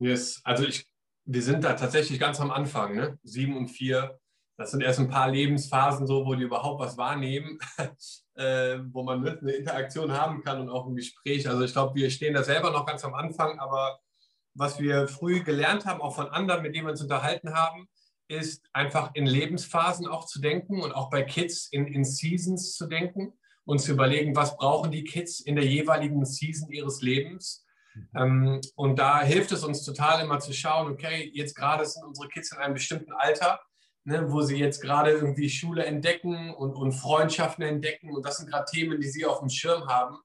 Yes. 0.00 0.40
Also 0.42 0.64
ich, 0.64 0.86
wir 1.26 1.42
sind 1.42 1.64
da 1.64 1.74
tatsächlich 1.74 2.18
ganz 2.18 2.40
am 2.40 2.50
Anfang, 2.50 2.96
ne? 2.96 3.18
Sieben 3.22 3.58
und 3.58 3.68
vier. 3.68 4.18
Das 4.56 4.70
sind 4.70 4.80
erst 4.80 5.00
ein 5.00 5.10
paar 5.10 5.30
Lebensphasen 5.30 6.06
so, 6.06 6.24
wo 6.24 6.34
die 6.34 6.44
überhaupt 6.44 6.80
was 6.80 6.96
wahrnehmen, 6.96 7.58
äh, 8.34 8.78
wo 8.90 9.02
man 9.02 9.20
ne, 9.20 9.38
eine 9.38 9.52
Interaktion 9.52 10.10
haben 10.12 10.42
kann 10.42 10.58
und 10.58 10.70
auch 10.70 10.86
ein 10.86 10.96
Gespräch. 10.96 11.46
Also 11.46 11.62
ich 11.64 11.72
glaube, 11.72 11.94
wir 11.94 12.10
stehen 12.10 12.32
da 12.32 12.42
selber 12.42 12.70
noch 12.70 12.86
ganz 12.86 13.04
am 13.04 13.12
Anfang, 13.14 13.58
aber 13.58 14.00
was 14.54 14.80
wir 14.80 15.08
früh 15.08 15.42
gelernt 15.44 15.84
haben, 15.84 16.00
auch 16.00 16.14
von 16.14 16.28
anderen, 16.28 16.62
mit 16.62 16.74
denen 16.74 16.86
wir 16.86 16.92
uns 16.92 17.02
unterhalten 17.02 17.52
haben, 17.52 17.86
ist 18.28 18.64
einfach 18.72 19.10
in 19.14 19.26
Lebensphasen 19.26 20.06
auch 20.06 20.26
zu 20.26 20.40
denken 20.40 20.80
und 20.82 20.92
auch 20.92 21.10
bei 21.10 21.22
Kids 21.22 21.68
in, 21.70 21.86
in 21.86 22.04
Seasons 22.04 22.74
zu 22.74 22.86
denken 22.86 23.32
und 23.64 23.80
zu 23.80 23.92
überlegen, 23.92 24.36
was 24.36 24.56
brauchen 24.56 24.90
die 24.90 25.04
Kids 25.04 25.40
in 25.40 25.56
der 25.56 25.66
jeweiligen 25.66 26.24
Season 26.24 26.70
ihres 26.70 27.02
Lebens. 27.02 27.64
Ähm, 28.14 28.60
und 28.76 28.98
da 28.98 29.22
hilft 29.22 29.52
es 29.52 29.64
uns 29.64 29.84
total 29.84 30.22
immer 30.22 30.38
zu 30.38 30.52
schauen, 30.52 30.92
okay, 30.92 31.30
jetzt 31.34 31.54
gerade 31.54 31.84
sind 31.84 32.04
unsere 32.04 32.28
Kids 32.28 32.52
in 32.52 32.58
einem 32.58 32.74
bestimmten 32.74 33.12
Alter, 33.12 33.60
ne, 34.04 34.30
wo 34.30 34.42
sie 34.42 34.56
jetzt 34.56 34.80
gerade 34.80 35.10
irgendwie 35.10 35.50
Schule 35.50 35.84
entdecken 35.84 36.54
und, 36.54 36.74
und 36.74 36.92
Freundschaften 36.92 37.64
entdecken. 37.64 38.14
Und 38.14 38.24
das 38.24 38.38
sind 38.38 38.50
gerade 38.50 38.70
Themen, 38.70 39.00
die 39.00 39.08
sie 39.08 39.26
auf 39.26 39.40
dem 39.40 39.50
Schirm 39.50 39.86
haben. 39.86 40.18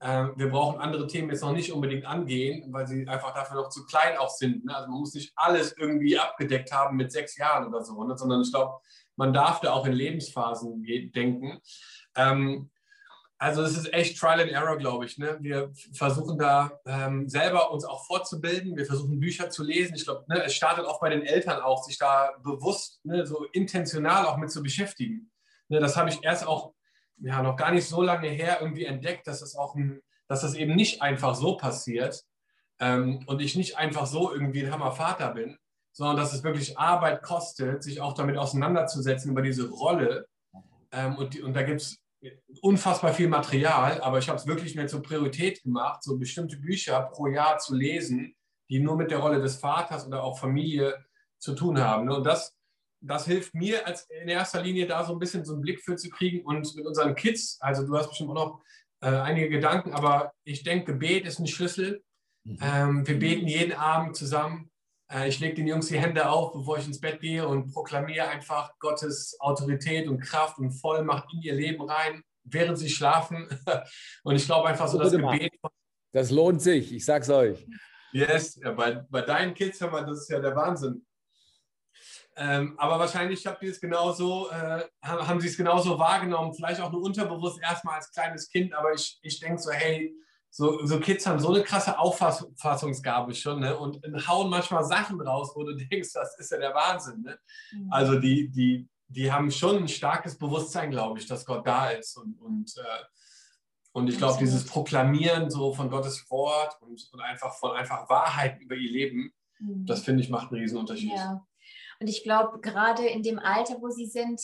Ähm, 0.00 0.32
wir 0.36 0.48
brauchen 0.50 0.80
andere 0.80 1.08
Themen 1.08 1.30
jetzt 1.30 1.42
noch 1.42 1.52
nicht 1.52 1.72
unbedingt 1.72 2.04
angehen, 2.04 2.72
weil 2.72 2.86
sie 2.86 3.08
einfach 3.08 3.34
dafür 3.34 3.56
noch 3.56 3.68
zu 3.68 3.84
klein 3.84 4.16
auch 4.16 4.30
sind. 4.30 4.64
Ne? 4.64 4.74
Also 4.74 4.88
man 4.88 5.00
muss 5.00 5.14
nicht 5.14 5.32
alles 5.34 5.76
irgendwie 5.76 6.18
abgedeckt 6.18 6.72
haben 6.72 6.96
mit 6.96 7.10
sechs 7.10 7.36
Jahren 7.36 7.66
oder 7.66 7.82
so, 7.82 8.04
ne? 8.04 8.16
sondern 8.16 8.42
ich 8.42 8.52
glaube, 8.52 8.78
man 9.16 9.32
darf 9.32 9.60
da 9.60 9.72
auch 9.72 9.86
in 9.86 9.92
Lebensphasen 9.92 10.84
denken. 11.12 11.60
Ähm, 12.14 12.70
also 13.38 13.62
es 13.62 13.76
ist 13.76 13.92
echt 13.92 14.18
Trial 14.18 14.40
and 14.40 14.50
Error, 14.50 14.76
glaube 14.76 15.04
ich. 15.04 15.18
Ne? 15.18 15.36
Wir 15.40 15.72
versuchen 15.92 16.38
da 16.38 16.72
ähm, 16.86 17.28
selber 17.28 17.72
uns 17.72 17.84
auch 17.84 18.04
fortzubilden. 18.04 18.76
Wir 18.76 18.86
versuchen 18.86 19.18
Bücher 19.18 19.50
zu 19.50 19.64
lesen. 19.64 19.94
Ich 19.96 20.04
glaube, 20.04 20.24
es 20.44 20.54
startet 20.54 20.86
auch 20.86 21.00
bei 21.00 21.08
den 21.08 21.22
Eltern 21.22 21.60
auch, 21.60 21.82
sich 21.84 21.98
da 21.98 22.32
bewusst, 22.42 23.00
so 23.24 23.44
intentional 23.52 24.26
auch 24.26 24.36
mit 24.36 24.50
zu 24.50 24.62
beschäftigen. 24.62 25.30
Das 25.68 25.96
habe 25.96 26.08
ich 26.08 26.22
erst 26.24 26.46
auch 26.46 26.72
ja, 27.20 27.42
noch 27.42 27.56
gar 27.56 27.72
nicht 27.72 27.86
so 27.86 28.02
lange 28.02 28.28
her 28.28 28.58
irgendwie 28.60 28.84
entdeckt, 28.84 29.26
dass 29.26 29.42
es 29.42 29.56
auch 29.56 29.74
ein, 29.74 30.00
dass 30.28 30.42
das 30.42 30.54
eben 30.54 30.76
nicht 30.76 31.02
einfach 31.02 31.34
so 31.34 31.56
passiert 31.56 32.24
ähm, 32.80 33.24
und 33.26 33.40
ich 33.40 33.56
nicht 33.56 33.76
einfach 33.76 34.06
so 34.06 34.32
irgendwie 34.32 34.64
ein 34.64 34.72
Hammervater 34.72 35.32
bin, 35.34 35.58
sondern 35.92 36.16
dass 36.16 36.32
es 36.32 36.44
wirklich 36.44 36.78
Arbeit 36.78 37.22
kostet, 37.22 37.82
sich 37.82 38.00
auch 38.00 38.12
damit 38.12 38.36
auseinanderzusetzen 38.36 39.32
über 39.32 39.42
diese 39.42 39.68
Rolle. 39.68 40.26
Ähm, 40.92 41.16
und, 41.16 41.34
die, 41.34 41.42
und 41.42 41.54
da 41.54 41.62
gibt 41.62 41.80
es 41.80 42.00
unfassbar 42.60 43.12
viel 43.12 43.28
Material, 43.28 44.00
aber 44.00 44.18
ich 44.18 44.28
habe 44.28 44.38
es 44.38 44.46
wirklich 44.46 44.74
mir 44.74 44.86
zur 44.86 45.02
Priorität 45.02 45.62
gemacht, 45.62 46.02
so 46.02 46.18
bestimmte 46.18 46.56
Bücher 46.56 47.00
pro 47.02 47.26
Jahr 47.26 47.58
zu 47.58 47.74
lesen, 47.74 48.34
die 48.70 48.80
nur 48.80 48.96
mit 48.96 49.10
der 49.10 49.18
Rolle 49.18 49.40
des 49.40 49.56
Vaters 49.56 50.06
oder 50.06 50.22
auch 50.22 50.38
Familie 50.38 50.94
zu 51.38 51.54
tun 51.54 51.80
haben. 51.80 52.06
ne? 52.06 52.16
Und 52.16 52.24
das, 52.24 52.57
das 53.00 53.26
hilft 53.26 53.54
mir 53.54 53.86
als 53.86 54.08
in 54.10 54.28
erster 54.28 54.62
Linie 54.62 54.86
da 54.86 55.04
so 55.04 55.12
ein 55.12 55.18
bisschen 55.18 55.44
so 55.44 55.52
einen 55.52 55.62
Blick 55.62 55.80
für 55.80 55.96
zu 55.96 56.10
kriegen 56.10 56.44
und 56.44 56.74
mit 56.74 56.86
unseren 56.86 57.14
Kids, 57.14 57.58
also 57.60 57.86
du 57.86 57.96
hast 57.96 58.08
bestimmt 58.08 58.30
auch 58.30 58.34
noch 58.34 58.62
äh, 59.00 59.08
einige 59.08 59.48
Gedanken, 59.48 59.92
aber 59.92 60.32
ich 60.44 60.64
denke, 60.64 60.92
Gebet 60.92 61.26
ist 61.26 61.38
ein 61.38 61.46
Schlüssel. 61.46 62.02
Mhm. 62.44 62.58
Ähm, 62.60 63.06
wir 63.06 63.18
beten 63.18 63.46
jeden 63.46 63.72
Abend 63.72 64.16
zusammen. 64.16 64.70
Äh, 65.10 65.28
ich 65.28 65.38
lege 65.38 65.54
den 65.54 65.68
Jungs 65.68 65.88
die 65.88 65.98
Hände 65.98 66.28
auf, 66.28 66.52
bevor 66.52 66.78
ich 66.78 66.86
ins 66.86 67.00
Bett 67.00 67.20
gehe 67.20 67.46
und 67.46 67.72
proklamiere 67.72 68.28
einfach 68.28 68.76
Gottes 68.80 69.36
Autorität 69.40 70.08
und 70.08 70.20
Kraft 70.20 70.58
und 70.58 70.72
Vollmacht 70.72 71.32
in 71.32 71.42
ihr 71.42 71.54
Leben 71.54 71.82
rein, 71.82 72.22
während 72.44 72.78
sie 72.78 72.90
schlafen. 72.90 73.48
und 74.24 74.36
ich 74.36 74.46
glaube 74.46 74.68
einfach 74.68 74.88
so, 74.88 74.98
das. 74.98 75.12
Gebet, 75.12 75.52
Das 76.12 76.30
lohnt 76.30 76.60
sich, 76.60 76.92
ich 76.92 77.04
sag's 77.04 77.30
euch. 77.30 77.66
yes, 78.12 78.56
ja, 78.56 78.72
bei, 78.72 79.04
bei 79.08 79.22
deinen 79.22 79.54
Kids, 79.54 79.80
hör 79.80 79.90
mal, 79.90 80.04
das 80.04 80.22
ist 80.22 80.30
ja 80.30 80.40
der 80.40 80.56
Wahnsinn. 80.56 81.06
Ähm, 82.40 82.74
aber 82.78 83.00
wahrscheinlich 83.00 83.44
habt 83.46 83.62
ihr 83.64 83.70
es 83.72 83.80
genauso, 83.80 84.48
äh, 84.50 84.84
haben 85.02 85.40
sie 85.40 85.48
es 85.48 85.56
genauso 85.56 85.98
wahrgenommen, 85.98 86.54
vielleicht 86.54 86.80
auch 86.80 86.92
nur 86.92 87.02
unterbewusst 87.02 87.60
erstmal 87.60 87.96
als 87.96 88.12
kleines 88.12 88.48
Kind, 88.48 88.72
aber 88.74 88.94
ich, 88.94 89.18
ich 89.22 89.40
denke 89.40 89.60
so, 89.60 89.72
hey, 89.72 90.14
so, 90.48 90.86
so 90.86 91.00
Kids 91.00 91.26
haben 91.26 91.40
so 91.40 91.52
eine 91.52 91.64
krasse 91.64 91.98
Auffassungsgabe 91.98 93.34
schon 93.34 93.60
ne? 93.60 93.76
und 93.76 94.00
hauen 94.28 94.50
manchmal 94.50 94.84
Sachen 94.84 95.20
raus, 95.20 95.50
wo 95.56 95.64
du 95.64 95.74
denkst, 95.90 96.12
das 96.14 96.38
ist 96.38 96.52
ja 96.52 96.58
der 96.58 96.74
Wahnsinn. 96.74 97.22
Ne? 97.22 97.38
Also 97.90 98.20
die, 98.20 98.48
die, 98.48 98.88
die 99.08 99.32
haben 99.32 99.50
schon 99.50 99.78
ein 99.78 99.88
starkes 99.88 100.38
Bewusstsein, 100.38 100.92
glaube 100.92 101.18
ich, 101.18 101.26
dass 101.26 101.44
Gott 101.44 101.66
da 101.66 101.90
ist 101.90 102.16
und, 102.16 102.40
und, 102.40 102.72
äh, 102.76 103.04
Und 103.92 104.08
ich 104.08 104.16
glaube, 104.16 104.38
dieses 104.38 104.64
Proklamieren 104.64 105.50
so 105.50 105.74
von 105.74 105.90
Gottes 105.90 106.24
Wort 106.30 106.80
und, 106.82 107.08
und 107.12 107.20
einfach 107.20 107.52
von 107.54 107.72
einfach 107.72 108.08
Wahrheit 108.08 108.60
über 108.60 108.76
ihr 108.76 108.92
Leben, 108.92 109.32
Mhm. 109.58 109.86
das 109.86 110.02
finde 110.02 110.22
ich 110.22 110.30
macht 110.30 110.52
einen 110.52 110.60
Riesenunterschied. 110.60 111.12
Ja. 111.12 111.46
Und 112.00 112.08
ich 112.08 112.22
glaube, 112.22 112.60
gerade 112.60 113.06
in 113.06 113.22
dem 113.22 113.38
Alter, 113.38 113.80
wo 113.80 113.90
sie 113.90 114.06
sind, 114.06 114.40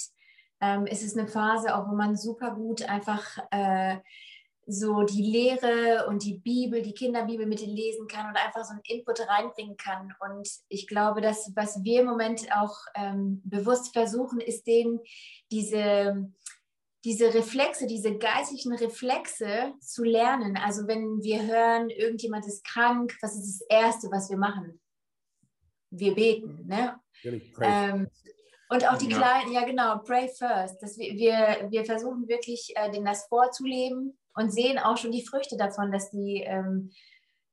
ähm, 0.61 0.87
ist 0.87 1.05
es 1.05 1.17
eine 1.17 1.29
Phase, 1.29 1.77
auch 1.77 1.89
wo 1.89 1.95
man 1.95 2.17
super 2.17 2.53
gut 2.53 2.83
einfach 2.89 3.39
äh, 3.51 3.99
so 4.67 5.03
die 5.03 5.23
Lehre 5.23 6.07
und 6.09 6.25
die 6.25 6.39
Bibel, 6.39 6.81
die 6.81 6.95
Kinderbibel 6.95 7.47
mit 7.47 7.61
lesen 7.61 8.07
kann 8.09 8.29
und 8.29 8.37
einfach 8.37 8.65
so 8.65 8.73
einen 8.73 8.81
Input 8.85 9.21
reinbringen 9.29 9.77
kann. 9.77 10.15
Und 10.21 10.49
ich 10.69 10.87
glaube, 10.87 11.21
dass 11.21 11.53
was 11.55 11.85
wir 11.85 12.01
im 12.01 12.07
Moment 12.07 12.47
auch 12.57 12.75
ähm, 12.95 13.43
bewusst 13.45 13.93
versuchen, 13.93 14.41
ist 14.41 14.67
denen 14.67 15.01
diese 15.51 16.33
diese 17.05 17.35
Reflexe, 17.35 17.87
diese 17.87 18.17
geistlichen 18.17 18.73
Reflexe 18.73 19.75
zu 19.79 20.05
lernen. 20.05 20.57
Also 20.57 20.87
wenn 20.87 21.23
wir 21.23 21.47
hören, 21.47 21.91
irgendjemand 21.91 22.47
ist 22.47 22.65
krank, 22.65 23.15
was 23.21 23.37
ist 23.37 23.61
das 23.61 23.67
Erste, 23.69 24.11
was 24.11 24.31
wir 24.31 24.39
machen? 24.39 24.81
Wir 25.91 26.15
beten, 26.15 26.67
ne? 26.67 26.99
Ähm, 27.25 28.09
und 28.71 28.89
auch 28.89 28.99
die 28.99 29.11
Ja. 29.11 29.19
kleinen, 29.19 29.53
ja 29.53 29.65
genau, 29.65 29.99
pray 29.99 30.29
first. 30.29 30.83
Dass 30.83 30.99
wir, 30.99 31.15
wir, 31.15 31.71
wir 31.71 31.85
versuchen 31.85 32.29
wirklich, 32.29 32.73
äh, 32.77 32.91
denen 32.91 33.05
das 33.05 33.27
vorzuleben 33.29 34.19
und 34.35 34.51
sehen 34.53 34.79
auch 34.79 34.97
schon 34.97 35.13
die 35.13 35.27
Früchte 35.27 35.57
davon, 35.57 35.93
dass 35.93 36.11
die, 36.11 36.43
ähm, 36.47 36.91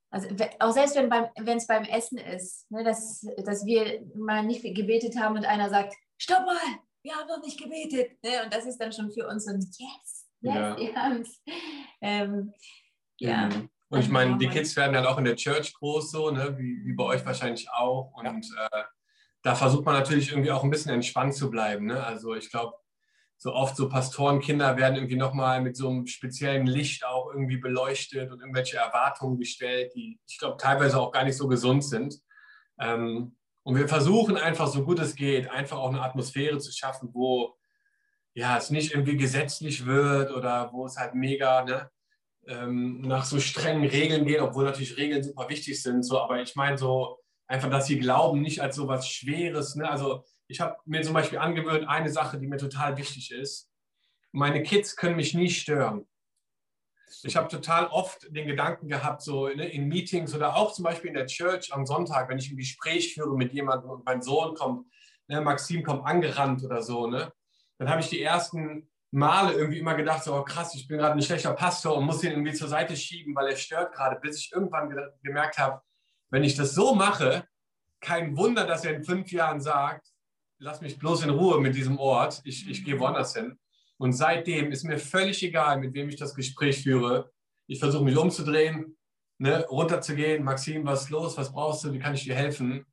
also 0.09 0.27
auch 0.59 0.71
selbst 0.71 0.95
wenn 0.95 1.09
beim, 1.09 1.27
wenn 1.39 1.57
es 1.57 1.67
beim 1.67 1.83
Essen 1.83 2.17
ist, 2.17 2.69
ne, 2.71 2.83
dass, 2.83 3.25
dass 3.45 3.65
wir 3.65 4.05
mal 4.15 4.43
nicht 4.43 4.61
gebetet 4.63 5.17
haben 5.17 5.35
und 5.37 5.45
einer 5.45 5.69
sagt, 5.69 5.95
stopp 6.17 6.45
mal, 6.45 6.57
wir 7.03 7.13
haben 7.13 7.27
noch 7.27 7.41
nicht 7.41 7.59
gebetet. 7.61 8.21
Ne? 8.23 8.43
Und 8.43 8.53
das 8.53 8.65
ist 8.65 8.77
dann 8.77 8.91
schon 8.91 9.11
für 9.11 9.27
uns 9.27 9.45
so 9.45 9.51
ein 9.51 9.59
Yes, 9.59 10.27
yes, 10.41 10.55
Ja. 10.55 10.77
wir 10.77 10.95
haben 10.95 11.21
es. 11.21 11.41
Ähm, 12.01 12.53
ja. 13.19 13.47
Mhm. 13.47 13.69
Und 13.89 13.99
ich 13.99 14.09
meine, 14.09 14.37
die 14.37 14.47
Also- 14.47 14.57
Kids 14.57 14.75
werden 14.75 14.93
dann 14.93 15.05
auch 15.05 15.17
in 15.17 15.25
der 15.25 15.35
Church 15.35 15.73
groß, 15.73 16.11
so, 16.11 16.31
ne? 16.31 16.57
wie, 16.57 16.85
wie 16.85 16.93
bei 16.93 17.03
euch 17.05 17.25
wahrscheinlich 17.25 17.69
auch. 17.71 18.11
Und 18.13 18.25
äh, 18.27 18.83
da 19.43 19.55
versucht 19.55 19.85
man 19.85 19.95
natürlich 19.95 20.31
irgendwie 20.31 20.51
auch 20.51 20.63
ein 20.63 20.69
bisschen 20.69 20.93
entspannt 20.93 21.33
zu 21.35 21.49
bleiben. 21.49 21.87
Ne? 21.87 22.03
Also 22.03 22.35
ich 22.35 22.51
glaube, 22.51 22.73
so 23.37 23.53
oft 23.53 23.75
so 23.75 23.89
Pastorenkinder 23.89 24.77
werden 24.77 24.95
irgendwie 24.95 25.15
nochmal 25.15 25.61
mit 25.61 25.75
so 25.75 25.89
einem 25.89 26.05
speziellen 26.05 26.67
Licht 26.67 27.03
auch 27.03 27.31
irgendwie 27.33 27.57
beleuchtet 27.57 28.31
und 28.31 28.39
irgendwelche 28.39 28.77
Erwartungen 28.77 29.39
gestellt, 29.39 29.93
die 29.95 30.19
ich 30.27 30.37
glaube 30.37 30.57
teilweise 30.57 30.99
auch 30.99 31.11
gar 31.11 31.23
nicht 31.23 31.37
so 31.37 31.47
gesund 31.47 31.83
sind. 31.83 32.19
Ähm, 32.79 33.35
und 33.63 33.75
wir 33.75 33.87
versuchen 33.87 34.37
einfach, 34.37 34.67
so 34.67 34.83
gut 34.83 34.99
es 34.99 35.15
geht, 35.15 35.49
einfach 35.49 35.77
auch 35.77 35.89
eine 35.89 36.01
Atmosphäre 36.01 36.59
zu 36.59 36.71
schaffen, 36.71 37.09
wo 37.13 37.55
ja, 38.33 38.57
es 38.57 38.69
nicht 38.69 38.93
irgendwie 38.93 39.17
gesetzlich 39.17 39.85
wird 39.85 40.31
oder 40.31 40.71
wo 40.71 40.85
es 40.85 40.97
halt 40.97 41.15
mega 41.15 41.63
ne, 41.63 41.89
ähm, 42.47 43.01
nach 43.01 43.25
so 43.25 43.39
strengen 43.39 43.89
Regeln 43.89 44.25
geht, 44.25 44.39
obwohl 44.39 44.65
natürlich 44.65 44.97
Regeln 44.97 45.23
super 45.23 45.49
wichtig 45.49 45.81
sind. 45.81 46.03
So, 46.03 46.19
aber 46.19 46.41
ich 46.41 46.55
meine 46.55 46.77
so 46.77 47.20
einfach, 47.51 47.69
dass 47.69 47.87
sie 47.87 47.99
glauben, 47.99 48.41
nicht 48.41 48.61
als 48.61 48.77
so 48.77 48.87
was 48.87 49.09
Schweres. 49.09 49.75
Ne? 49.75 49.89
Also 49.89 50.23
ich 50.47 50.61
habe 50.61 50.77
mir 50.85 51.01
zum 51.01 51.13
Beispiel 51.13 51.37
angewöhnt, 51.37 51.87
eine 51.87 52.09
Sache, 52.09 52.39
die 52.39 52.47
mir 52.47 52.57
total 52.57 52.97
wichtig 52.97 53.31
ist. 53.31 53.69
Meine 54.31 54.63
Kids 54.63 54.95
können 54.95 55.17
mich 55.17 55.33
nie 55.33 55.49
stören. 55.49 56.07
Ich 57.23 57.35
habe 57.35 57.49
total 57.49 57.87
oft 57.87 58.25
den 58.33 58.47
Gedanken 58.47 58.87
gehabt, 58.87 59.21
so 59.21 59.49
ne, 59.49 59.67
in 59.67 59.89
Meetings 59.89 60.33
oder 60.33 60.55
auch 60.55 60.71
zum 60.71 60.83
Beispiel 60.83 61.09
in 61.09 61.15
der 61.15 61.25
Church 61.25 61.73
am 61.73 61.85
Sonntag, 61.85 62.29
wenn 62.29 62.37
ich 62.37 62.49
ein 62.49 62.55
Gespräch 62.55 63.13
führe 63.13 63.35
mit 63.35 63.51
jemandem 63.51 63.89
und 63.89 64.05
mein 64.05 64.21
Sohn 64.21 64.55
kommt, 64.55 64.87
ne, 65.27 65.41
Maxim 65.41 65.83
kommt 65.83 66.05
angerannt 66.05 66.63
oder 66.63 66.81
so, 66.81 67.07
ne, 67.07 67.33
dann 67.79 67.89
habe 67.89 67.99
ich 67.99 68.07
die 68.07 68.21
ersten 68.21 68.89
Male 69.11 69.51
irgendwie 69.51 69.79
immer 69.79 69.95
gedacht, 69.95 70.23
so 70.23 70.33
oh, 70.33 70.43
krass, 70.43 70.73
ich 70.73 70.87
bin 70.87 70.99
gerade 70.99 71.15
ein 71.15 71.21
schlechter 71.21 71.51
Pastor 71.53 71.97
und 71.97 72.05
muss 72.05 72.23
ihn 72.23 72.31
irgendwie 72.31 72.53
zur 72.53 72.69
Seite 72.69 72.95
schieben, 72.95 73.35
weil 73.35 73.49
er 73.49 73.57
stört 73.57 73.93
gerade, 73.93 74.17
bis 74.21 74.37
ich 74.37 74.53
irgendwann 74.53 74.89
ge 74.89 75.03
gemerkt 75.21 75.57
habe, 75.57 75.81
wenn 76.31 76.43
ich 76.43 76.55
das 76.55 76.73
so 76.73 76.95
mache, 76.95 77.45
kein 77.99 78.35
Wunder, 78.35 78.65
dass 78.65 78.83
er 78.83 78.95
in 78.95 79.03
fünf 79.03 79.31
Jahren 79.31 79.61
sagt, 79.61 80.07
lass 80.57 80.81
mich 80.81 80.97
bloß 80.97 81.23
in 81.23 81.29
Ruhe 81.29 81.59
mit 81.59 81.75
diesem 81.75 81.99
Ort, 81.99 82.41
ich, 82.43 82.67
ich 82.67 82.83
gehe 82.83 82.99
woanders 82.99 83.35
hin. 83.35 83.59
Und 83.97 84.13
seitdem 84.13 84.71
ist 84.71 84.83
mir 84.83 84.97
völlig 84.97 85.43
egal, 85.43 85.79
mit 85.79 85.93
wem 85.93 86.09
ich 86.09 86.15
das 86.15 86.33
Gespräch 86.33 86.81
führe. 86.81 87.31
Ich 87.67 87.79
versuche 87.79 88.03
mich 88.03 88.17
umzudrehen, 88.17 88.97
ne, 89.37 89.65
runterzugehen. 89.67 90.43
Maxim, 90.43 90.85
was 90.85 91.03
ist 91.03 91.09
los? 91.11 91.37
Was 91.37 91.51
brauchst 91.51 91.83
du? 91.83 91.93
Wie 91.93 91.99
kann 91.99 92.15
ich 92.15 92.23
dir 92.23 92.35
helfen? 92.35 92.85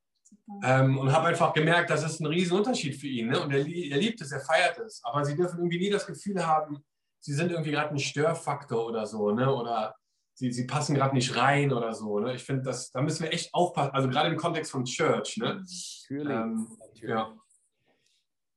Ähm, 0.63 0.99
und 0.99 1.13
habe 1.13 1.29
einfach 1.29 1.55
gemerkt, 1.55 1.89
das 1.91 2.05
ist 2.05 2.21
ein 2.21 2.27
Riesenunterschied 2.27 2.97
für 2.97 3.07
ihn. 3.07 3.29
Ne? 3.29 3.41
Und 3.41 3.53
er, 3.53 3.61
er 3.61 3.99
liebt 3.99 4.21
es, 4.21 4.33
er 4.33 4.41
feiert 4.41 4.79
es. 4.79 5.01
Aber 5.05 5.25
sie 5.25 5.35
dürfen 5.35 5.59
irgendwie 5.59 5.79
nie 5.79 5.91
das 5.91 6.07
Gefühl 6.07 6.47
haben, 6.47 6.85
sie 7.21 7.33
sind 7.33 7.51
irgendwie 7.51 7.71
gerade 7.71 7.91
ein 7.91 7.99
Störfaktor 7.99 8.87
oder 8.87 9.07
so. 9.07 9.31
Ne? 9.31 9.51
Oder 9.51 9.95
sie, 10.39 10.53
sie 10.53 10.67
passen 10.67 10.95
gerade 10.95 11.15
nicht 11.17 11.35
rein 11.37 11.73
oder 11.73 11.93
so. 11.95 12.21
Ne? 12.21 12.35
Ich 12.37 12.45
finde, 12.45 12.63
das- 12.63 12.91
da 12.93 13.03
müssen 13.03 13.25
wir 13.25 13.33
echt 13.33 13.53
aufpassen. 13.53 13.91
Also 13.93 14.09
gerade 14.09 14.31
im 14.31 14.37
Kontext 14.37 14.71
von 14.71 14.85
Church. 14.85 15.37
Ne? 15.39 15.47
Natürlich. 15.57 16.11
Ähm, 16.11 16.77
natürlich. 16.79 17.11
ja. 17.11 17.37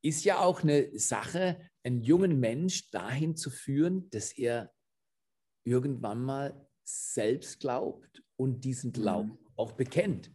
Ist 0.04 0.24
ja 0.24 0.40
auch 0.40 0.64
eine 0.64 0.98
Sache, 0.98 1.60
einen 1.84 2.02
jungen 2.02 2.40
Mensch 2.40 2.90
dahin 2.92 3.36
zu 3.36 3.50
führen, 3.50 4.10
dass 4.12 4.32
er 4.38 4.72
irgendwann 5.64 6.24
mal 6.24 6.68
selbst 6.84 7.60
glaubt 7.60 8.24
und 8.36 8.64
diesen 8.64 8.92
Glauben 8.92 9.38
auch 9.56 9.74
bekennt. 9.74 10.32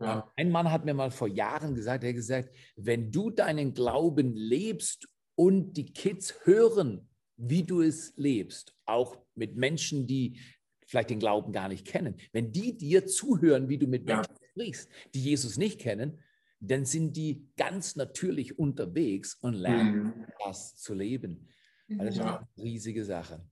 Ja. 0.00 0.20
Und 0.20 0.32
Ein 0.36 0.50
Mann 0.50 0.70
hat 0.70 0.84
mir 0.84 0.94
mal 0.94 1.10
vor 1.10 1.28
Jahren 1.28 1.74
gesagt, 1.74 2.02
er 2.04 2.10
hat 2.10 2.16
gesagt, 2.16 2.54
wenn 2.76 3.10
du 3.10 3.30
deinen 3.30 3.74
Glauben 3.74 4.34
lebst 4.34 5.08
und 5.34 5.74
die 5.74 5.92
Kids 5.92 6.34
hören, 6.44 7.08
wie 7.36 7.64
du 7.64 7.82
es 7.82 8.14
lebst, 8.16 8.74
auch 8.86 9.18
mit 9.34 9.56
Menschen, 9.56 10.06
die 10.06 10.40
vielleicht 10.86 11.10
den 11.10 11.18
Glauben 11.20 11.52
gar 11.52 11.68
nicht 11.68 11.86
kennen, 11.86 12.16
wenn 12.32 12.52
die 12.52 12.76
dir 12.76 13.06
zuhören, 13.06 13.68
wie 13.68 13.78
du 13.78 13.86
mit 13.86 14.08
Ja. 14.08 14.16
Menschen 14.16 14.34
sprichst, 14.50 14.88
die 15.14 15.20
Jesus 15.22 15.56
nicht 15.56 15.80
kennen, 15.80 16.20
dann 16.60 16.84
sind 16.84 17.16
die 17.16 17.46
ganz 17.56 17.96
natürlich 17.96 18.58
unterwegs 18.58 19.34
und 19.34 19.54
lernen 19.54 20.04
Mhm. 20.04 20.26
das 20.44 20.76
zu 20.76 20.94
leben. 20.94 21.48
Mhm. 21.88 22.00
Also 22.00 22.06
das 22.10 22.14
ist 22.16 22.24
Ja. 22.24 22.48
eine 22.56 22.64
riesige 22.64 23.04
Sache. 23.04 23.44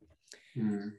Mhm. 0.55 0.95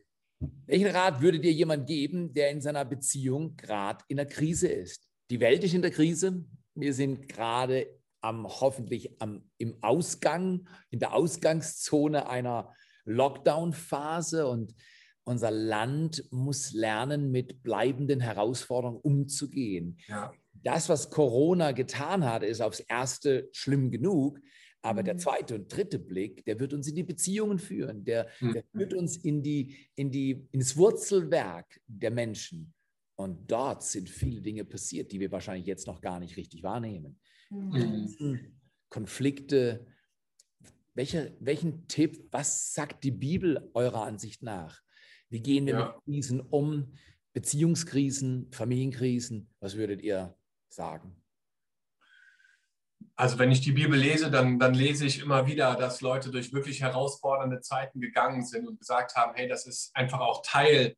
Welchen 0.65 0.87
Rat 0.87 1.21
würde 1.21 1.39
dir 1.39 1.51
jemand 1.53 1.87
geben, 1.87 2.33
der 2.33 2.51
in 2.51 2.61
seiner 2.61 2.83
Beziehung 2.85 3.55
gerade 3.55 4.03
in 4.09 4.17
der 4.17 4.25
Krise 4.25 4.67
ist? 4.67 5.07
Die 5.29 5.39
Welt 5.39 5.63
ist 5.63 5.73
in 5.73 5.81
der 5.81 5.91
Krise. 5.91 6.43
Wir 6.75 6.93
sind 6.93 7.29
gerade 7.29 7.87
am 8.19 8.45
hoffentlich 8.47 9.21
am, 9.21 9.49
im 9.57 9.81
Ausgang, 9.81 10.67
in 10.89 10.99
der 10.99 11.13
Ausgangszone 11.13 12.27
einer 12.27 12.73
Lockdown-Phase 13.05 14.47
und 14.47 14.73
unser 15.23 15.51
Land 15.51 16.25
muss 16.31 16.73
lernen, 16.73 17.31
mit 17.31 17.63
bleibenden 17.63 18.19
Herausforderungen 18.19 18.99
umzugehen. 19.01 19.97
Ja. 20.07 20.33
Das, 20.63 20.89
was 20.89 21.09
Corona 21.09 21.71
getan 21.71 22.23
hat, 22.25 22.43
ist 22.43 22.61
aufs 22.61 22.79
erste 22.81 23.49
schlimm 23.51 23.91
genug. 23.91 24.39
Aber 24.81 25.01
der 25.01 25.13
Mhm. 25.13 25.19
zweite 25.19 25.55
und 25.55 25.73
dritte 25.73 25.97
Blick, 25.97 26.43
der 26.45 26.59
wird 26.59 26.73
uns 26.73 26.87
in 26.89 26.95
die 26.95 27.03
Beziehungen 27.03 27.57
führen. 27.57 28.03
Der, 28.03 28.27
der 28.41 28.63
Mhm. 28.63 28.77
führt 28.77 28.93
uns 28.93 29.15
in 29.17 29.41
die, 29.41 29.77
in 29.95 30.11
die, 30.11 30.45
ins 30.51 30.75
Wurzelwerk 30.75 31.79
der 31.87 32.11
Menschen. 32.11 32.73
Und 33.15 33.49
dort 33.49 33.83
sind 33.83 34.09
viele 34.09 34.41
Dinge 34.41 34.65
passiert, 34.65 35.11
die 35.13 35.19
wir 35.21 35.31
wahrscheinlich 35.31 35.67
jetzt 35.67 35.87
noch 35.87 36.01
gar 36.01 36.19
nicht 36.19 36.35
richtig 36.35 36.63
wahrnehmen. 36.63 37.19
Mhm. 37.49 38.57
Konflikte. 38.89 39.85
Welche, 40.95 41.35
welchen 41.39 41.87
Tipp, 41.87 42.27
was 42.31 42.73
sagt 42.73 43.03
die 43.03 43.11
Bibel 43.11 43.69
eurer 43.73 44.03
Ansicht 44.03 44.43
nach? 44.43 44.81
Wie 45.33 45.41
gehen 45.41 45.65
wir 45.65 45.73
Ja. 45.73 45.85
mit 45.87 46.03
Krisen 46.05 46.41
um? 46.41 46.93
Beziehungskrisen, 47.33 48.51
Familienkrisen? 48.51 49.49
Was 49.59 49.75
würdet 49.75 50.03
ihr 50.03 50.37
sagen? 50.69 51.23
Also 53.15 53.39
wenn 53.39 53.51
ich 53.51 53.61
die 53.61 53.71
Bibel 53.71 53.97
lese, 53.97 54.29
dann, 54.29 54.59
dann 54.59 54.75
lese 54.75 55.07
ich 55.07 55.19
immer 55.19 55.47
wieder, 55.47 55.73
dass 55.75 56.01
Leute 56.01 56.29
durch 56.29 56.53
wirklich 56.53 56.81
herausfordernde 56.81 57.61
Zeiten 57.61 57.99
gegangen 57.99 58.45
sind 58.45 58.67
und 58.67 58.79
gesagt 58.79 59.15
haben, 59.15 59.33
hey, 59.33 59.47
das 59.47 59.65
ist 59.65 59.95
einfach 59.95 60.19
auch 60.19 60.43
Teil 60.45 60.95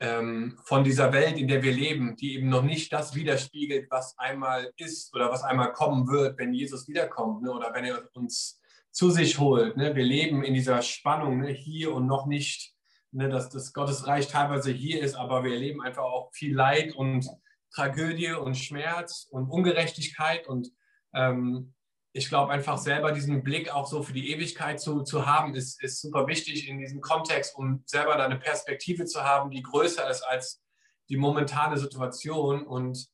ähm, 0.00 0.58
von 0.64 0.82
dieser 0.82 1.12
Welt, 1.12 1.36
in 1.36 1.46
der 1.46 1.62
wir 1.62 1.72
leben, 1.72 2.16
die 2.16 2.36
eben 2.36 2.48
noch 2.48 2.62
nicht 2.62 2.90
das 2.94 3.14
widerspiegelt, 3.14 3.90
was 3.90 4.16
einmal 4.16 4.72
ist 4.78 5.14
oder 5.14 5.30
was 5.30 5.42
einmal 5.42 5.74
kommen 5.74 6.08
wird, 6.08 6.38
wenn 6.38 6.54
Jesus 6.54 6.88
wiederkommt 6.88 7.42
ne, 7.42 7.52
oder 7.52 7.74
wenn 7.74 7.84
er 7.84 8.08
uns 8.14 8.58
zu 8.90 9.10
sich 9.10 9.38
holt. 9.38 9.76
Ne. 9.76 9.94
Wir 9.94 10.04
leben 10.04 10.42
in 10.44 10.54
dieser 10.54 10.80
Spannung, 10.80 11.40
ne, 11.40 11.48
hier 11.48 11.92
und 11.92 12.06
noch 12.06 12.24
nicht, 12.26 12.75
ne, 13.16 13.28
dass 13.30 13.48
das 13.48 13.72
Gottesreich 13.72 14.28
teilweise 14.28 14.70
hier 14.70 15.02
ist, 15.02 15.14
aber 15.14 15.42
wir 15.42 15.54
erleben 15.54 15.80
einfach 15.80 16.04
auch 16.04 16.30
viel 16.32 16.54
Leid 16.54 16.94
und 16.94 17.26
Tragödie 17.74 18.32
und 18.32 18.56
Schmerz 18.56 19.26
und 19.30 19.48
Ungerechtigkeit 19.48 20.46
und 20.46 20.68
ähm, 21.14 21.72
ich 22.12 22.28
glaube 22.28 22.52
einfach 22.52 22.78
selber 22.78 23.12
diesen 23.12 23.42
Blick 23.42 23.74
auch 23.74 23.86
so 23.86 24.02
für 24.02 24.12
die 24.12 24.30
Ewigkeit 24.32 24.80
zu, 24.80 25.02
zu 25.02 25.26
haben, 25.26 25.54
ist, 25.54 25.82
ist 25.82 26.00
super 26.00 26.26
wichtig 26.26 26.68
in 26.68 26.78
diesem 26.78 27.00
Kontext, 27.00 27.56
um 27.56 27.82
selber 27.86 28.16
da 28.16 28.24
eine 28.24 28.38
Perspektive 28.38 29.04
zu 29.06 29.22
haben, 29.22 29.50
die 29.50 29.62
größer 29.62 30.08
ist 30.08 30.22
als 30.22 30.62
die 31.10 31.18
momentane 31.18 31.76
Situation. 31.76 32.66
Und 32.66 33.06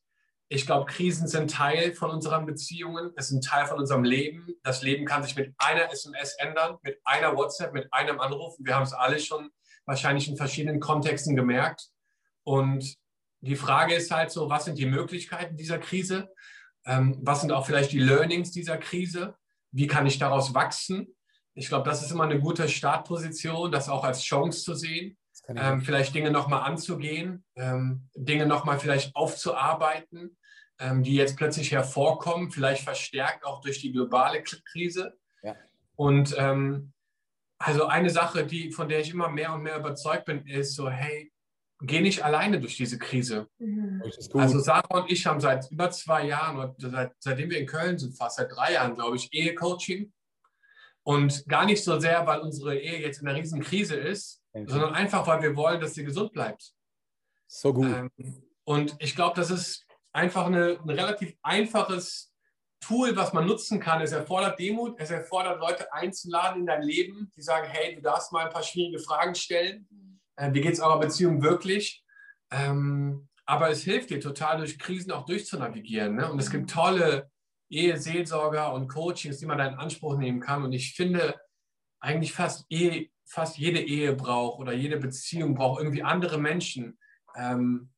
ich 0.49 0.67
glaube, 0.67 0.87
Krisen 0.87 1.27
sind 1.27 1.51
Teil 1.51 1.95
von 1.95 2.11
unseren 2.11 2.47
Beziehungen, 2.47 3.12
es 3.17 3.29
sind 3.29 3.45
Teil 3.45 3.67
von 3.67 3.81
unserem 3.81 4.05
Leben. 4.05 4.55
Das 4.62 4.83
Leben 4.83 5.05
kann 5.05 5.25
sich 5.25 5.35
mit 5.35 5.53
einer 5.59 5.91
SMS 5.91 6.37
ändern, 6.38 6.79
mit 6.83 7.01
einer 7.03 7.37
WhatsApp, 7.37 7.73
mit 7.73 7.93
einem 7.93 8.21
Anruf. 8.21 8.55
Wir 8.61 8.77
haben 8.77 8.85
es 8.85 8.93
alle 8.93 9.19
schon 9.19 9.51
wahrscheinlich 9.87 10.29
in 10.29 10.37
verschiedenen 10.37 10.81
Kontexten 10.81 11.37
gemerkt. 11.37 11.88
Und 12.45 12.97
die 13.40 13.57
Frage 13.57 13.95
ist 13.95 14.11
halt 14.11 14.31
so, 14.31 14.49
was 14.49 14.64
sind 14.64 14.79
die 14.79 14.87
Möglichkeiten 14.87 15.57
dieser 15.57 15.79
Krise? 15.79 16.31
Ähm, 16.85 17.18
was 17.23 17.40
sind 17.40 17.53
auch 17.53 17.66
vielleicht 17.66 17.92
die 17.92 17.99
Learnings 17.99 18.53
dieser 18.53 18.79
Krise? 18.79 19.37
Wie 19.71 19.87
kann 19.87 20.07
ich 20.07 20.18
daraus 20.18 20.55
wachsen? 20.55 21.09
Ich 21.55 21.68
glaube, 21.68 21.88
das 21.88 22.03
ist 22.03 22.11
immer 22.11 22.25
eine 22.25 22.40
gute 22.40 22.68
Startposition, 22.68 23.73
das 23.73 23.88
auch 23.88 24.05
als 24.05 24.23
Chance 24.23 24.62
zu 24.62 24.75
sehen, 24.75 25.18
ähm, 25.49 25.83
vielleicht 25.83 26.14
Dinge 26.14 26.31
nochmal 26.31 26.62
anzugehen, 26.62 27.45
ähm, 27.57 28.09
Dinge 28.14 28.47
nochmal 28.47 28.79
vielleicht 28.79 29.14
aufzuarbeiten, 29.14 30.37
ähm, 30.79 31.03
die 31.03 31.14
jetzt 31.14 31.37
plötzlich 31.37 31.73
hervorkommen, 31.73 32.51
vielleicht 32.51 32.85
verstärkt 32.85 33.45
auch 33.45 33.61
durch 33.61 33.81
die 33.81 33.92
globale 33.92 34.42
Krise. 34.42 35.18
Ja. 35.42 35.57
Und 35.97 36.35
ähm, 36.38 36.91
also 37.62 37.87
eine 37.87 38.11
Sache, 38.11 38.46
die, 38.46 38.70
von 38.70 38.88
der 38.88 39.01
ich 39.01 39.11
immer 39.11 39.29
mehr 39.29 39.53
und 39.55 39.62
mehr 39.62 39.79
überzeugt 39.79 40.27
bin, 40.27 40.46
ist 40.46 40.75
so, 40.75 40.88
hey, 40.90 41.33
geh 41.81 42.01
nicht 42.01 42.25
alleine 42.25 42.61
durch 42.61 42.77
diese 42.77 42.98
Krise. 42.98 43.48
Mhm. 43.59 44.03
Das 44.05 44.18
ist 44.18 44.33
gut. 44.33 44.40
Also 44.40 44.61
Sarah 44.61 44.98
und 44.98 45.11
ich 45.11 45.27
haben 45.27 45.40
seit 45.40 45.70
über 45.70 45.90
zwei 45.90 46.27
Jahren, 46.27 46.57
oder 46.57 46.75
seit, 46.79 47.12
seitdem 47.18 47.51
wir 47.51 47.59
in 47.59 47.66
Köln 47.66 47.98
sind, 47.98 48.16
fast 48.16 48.37
seit 48.37 48.53
drei 48.53 48.75
Jahren, 48.75 48.94
glaube 48.94 49.16
ich, 49.16 49.33
Ehecoaching. 49.33 50.12
Und 51.05 51.44
gar 51.48 51.64
nicht 51.64 51.83
so 51.83 51.98
sehr, 51.98 52.25
weil 52.27 52.40
unsere 52.40 52.79
Ehe 52.79 53.01
jetzt 53.01 53.20
in 53.20 53.29
einer 53.29 53.37
riesen 53.37 53.61
Krise 53.61 53.96
ist, 53.96 54.40
sondern 54.53 54.94
einfach, 54.94 55.27
weil 55.27 55.42
wir 55.42 55.57
wollen, 55.57 55.81
dass 55.81 55.94
sie 55.94 56.05
gesund 56.05 56.33
bleibt. 56.33 56.72
so 57.48 57.72
gut. 57.72 57.87
Ähm, 57.87 58.11
und 58.64 58.94
ich 59.01 59.16
glaube, 59.16 59.35
das 59.35 59.51
ist 59.51 59.85
einfach 60.12 60.46
eine, 60.46 60.79
ein 60.81 60.90
relativ 60.90 61.35
einfaches 61.42 62.32
Tool, 62.83 63.16
was 63.16 63.33
man 63.33 63.47
nutzen 63.47 63.81
kann. 63.81 64.03
Es 64.03 64.12
erfordert 64.12 64.59
Demut, 64.59 64.99
es 64.99 65.11
erfordert 65.11 65.61
Leute 65.61 65.92
einzuladen 65.92 66.61
in 66.61 66.66
dein 66.66 66.83
Leben, 66.83 67.33
die 67.35 67.42
sagen, 67.42 67.66
hey, 67.71 67.95
du 67.95 68.03
darfst 68.03 68.33
mal 68.33 68.47
ein 68.47 68.53
paar 68.53 68.62
schwierige 68.62 68.99
Fragen 68.99 69.35
stellen. 69.35 69.88
Äh, 70.37 70.53
wie 70.53 70.61
geht 70.61 70.75
es 70.75 70.81
eurer 70.81 71.01
Beziehung 71.01 71.42
wirklich? 71.42 72.05
Ähm, 72.51 73.29
aber 73.47 73.71
es 73.71 73.83
hilft 73.83 74.11
dir 74.11 74.21
total, 74.21 74.59
durch 74.59 74.79
Krisen 74.79 75.12
auch 75.12 75.25
durchzunavigieren. 75.25 76.16
Ne? 76.16 76.31
Und 76.31 76.38
es 76.38 76.51
gibt 76.51 76.71
tolle 76.71 77.31
Eheseelsorger 77.71 78.73
und 78.75 78.88
Coachings, 78.88 79.38
die 79.38 79.47
man 79.47 79.59
da 79.59 79.66
in 79.66 79.75
Anspruch 79.75 80.16
nehmen 80.16 80.40
kann. 80.40 80.62
Und 80.62 80.73
ich 80.73 80.95
finde, 80.95 81.35
eigentlich 82.01 82.33
fast, 82.33 82.66
Ehe, 82.68 83.09
fast 83.25 83.57
jede 83.59 83.81
Ehe 83.81 84.14
braucht 84.14 84.59
oder 84.61 84.73
jede 84.73 84.99
Beziehung 84.99 85.55
braucht 85.55 85.81
irgendwie 85.81 86.03
andere 86.03 86.38
Menschen. 86.38 86.99
Ähm, 87.37 87.90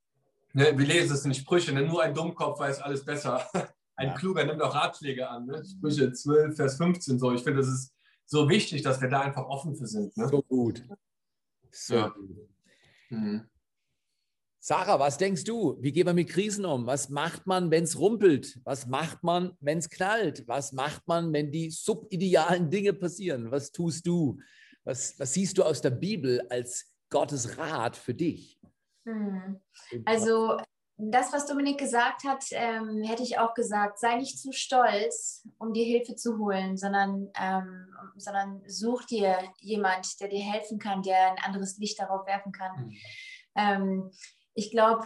ne, 0.52 0.78
wir 0.78 0.86
lesen 0.86 1.14
es 1.14 1.24
in 1.24 1.34
Sprüche, 1.34 1.72
ne? 1.72 1.82
nur 1.82 2.02
ein 2.02 2.14
Dummkopf 2.14 2.60
weiß 2.60 2.80
alles 2.80 3.04
besser. 3.04 3.48
Ein 3.96 4.08
Ja. 4.08 4.14
Kluger 4.14 4.44
nimmt 4.44 4.60
auch 4.62 4.74
Ratschläge 4.74 5.28
an. 5.28 5.46
Ne? 5.46 5.64
Sprüche 5.64 6.12
12, 6.12 6.56
Vers 6.56 6.76
15 6.76 7.18
so. 7.18 7.32
Ich 7.32 7.42
finde, 7.42 7.60
es 7.60 7.68
ist 7.68 7.94
so 8.26 8.48
wichtig, 8.48 8.82
dass 8.82 9.00
wir 9.00 9.08
da 9.08 9.20
einfach 9.20 9.44
offen 9.46 9.76
für 9.76 9.86
sind. 9.86 10.16
Ne? 10.16 10.28
So 10.28 10.42
gut. 10.42 10.84
So 11.70 11.94
Ja. 11.94 12.08
gut. 12.08 12.48
Mhm. 13.10 13.48
Sarah, 14.58 14.98
was 14.98 15.18
denkst 15.18 15.44
du? 15.44 15.76
Wie 15.82 15.92
geht 15.92 16.06
man 16.06 16.14
mit 16.14 16.30
Krisen 16.30 16.64
um? 16.64 16.86
Was 16.86 17.10
macht 17.10 17.46
man, 17.46 17.70
wenn 17.70 17.84
es 17.84 17.98
rumpelt? 17.98 18.58
Was 18.64 18.86
macht 18.86 19.22
man, 19.22 19.52
wenn 19.60 19.76
es 19.78 19.90
knallt? 19.90 20.48
Was 20.48 20.72
macht 20.72 21.06
man, 21.06 21.32
wenn 21.34 21.52
die 21.52 21.70
subidealen 21.70 22.70
Dinge 22.70 22.94
passieren? 22.94 23.50
Was 23.50 23.72
tust 23.72 24.06
du? 24.06 24.40
Was, 24.84 25.18
was 25.18 25.34
siehst 25.34 25.58
du 25.58 25.62
aus 25.64 25.82
der 25.82 25.90
Bibel 25.90 26.40
als 26.48 26.94
Gottes 27.10 27.58
Rat 27.58 27.94
für 27.96 28.14
dich? 28.14 28.58
Mhm. 29.04 29.60
Also 30.06 30.58
das, 30.96 31.32
was 31.32 31.46
Dominik 31.46 31.78
gesagt 31.78 32.24
hat, 32.24 32.44
ähm, 32.52 33.02
hätte 33.02 33.24
ich 33.24 33.38
auch 33.38 33.54
gesagt, 33.54 33.98
sei 33.98 34.16
nicht 34.16 34.38
zu 34.38 34.52
stolz, 34.52 35.46
um 35.58 35.72
dir 35.72 35.84
Hilfe 35.84 36.14
zu 36.14 36.38
holen, 36.38 36.76
sondern, 36.76 37.30
ähm, 37.40 37.88
sondern 38.16 38.62
such 38.68 39.04
dir 39.04 39.36
jemand, 39.60 40.20
der 40.20 40.28
dir 40.28 40.42
helfen 40.42 40.78
kann, 40.78 41.02
der 41.02 41.32
ein 41.32 41.38
anderes 41.44 41.78
Licht 41.78 41.98
darauf 41.98 42.26
werfen 42.26 42.52
kann. 42.52 42.76
Mhm. 42.76 42.96
Ähm, 43.56 44.10
ich 44.54 44.70
glaube, 44.70 45.04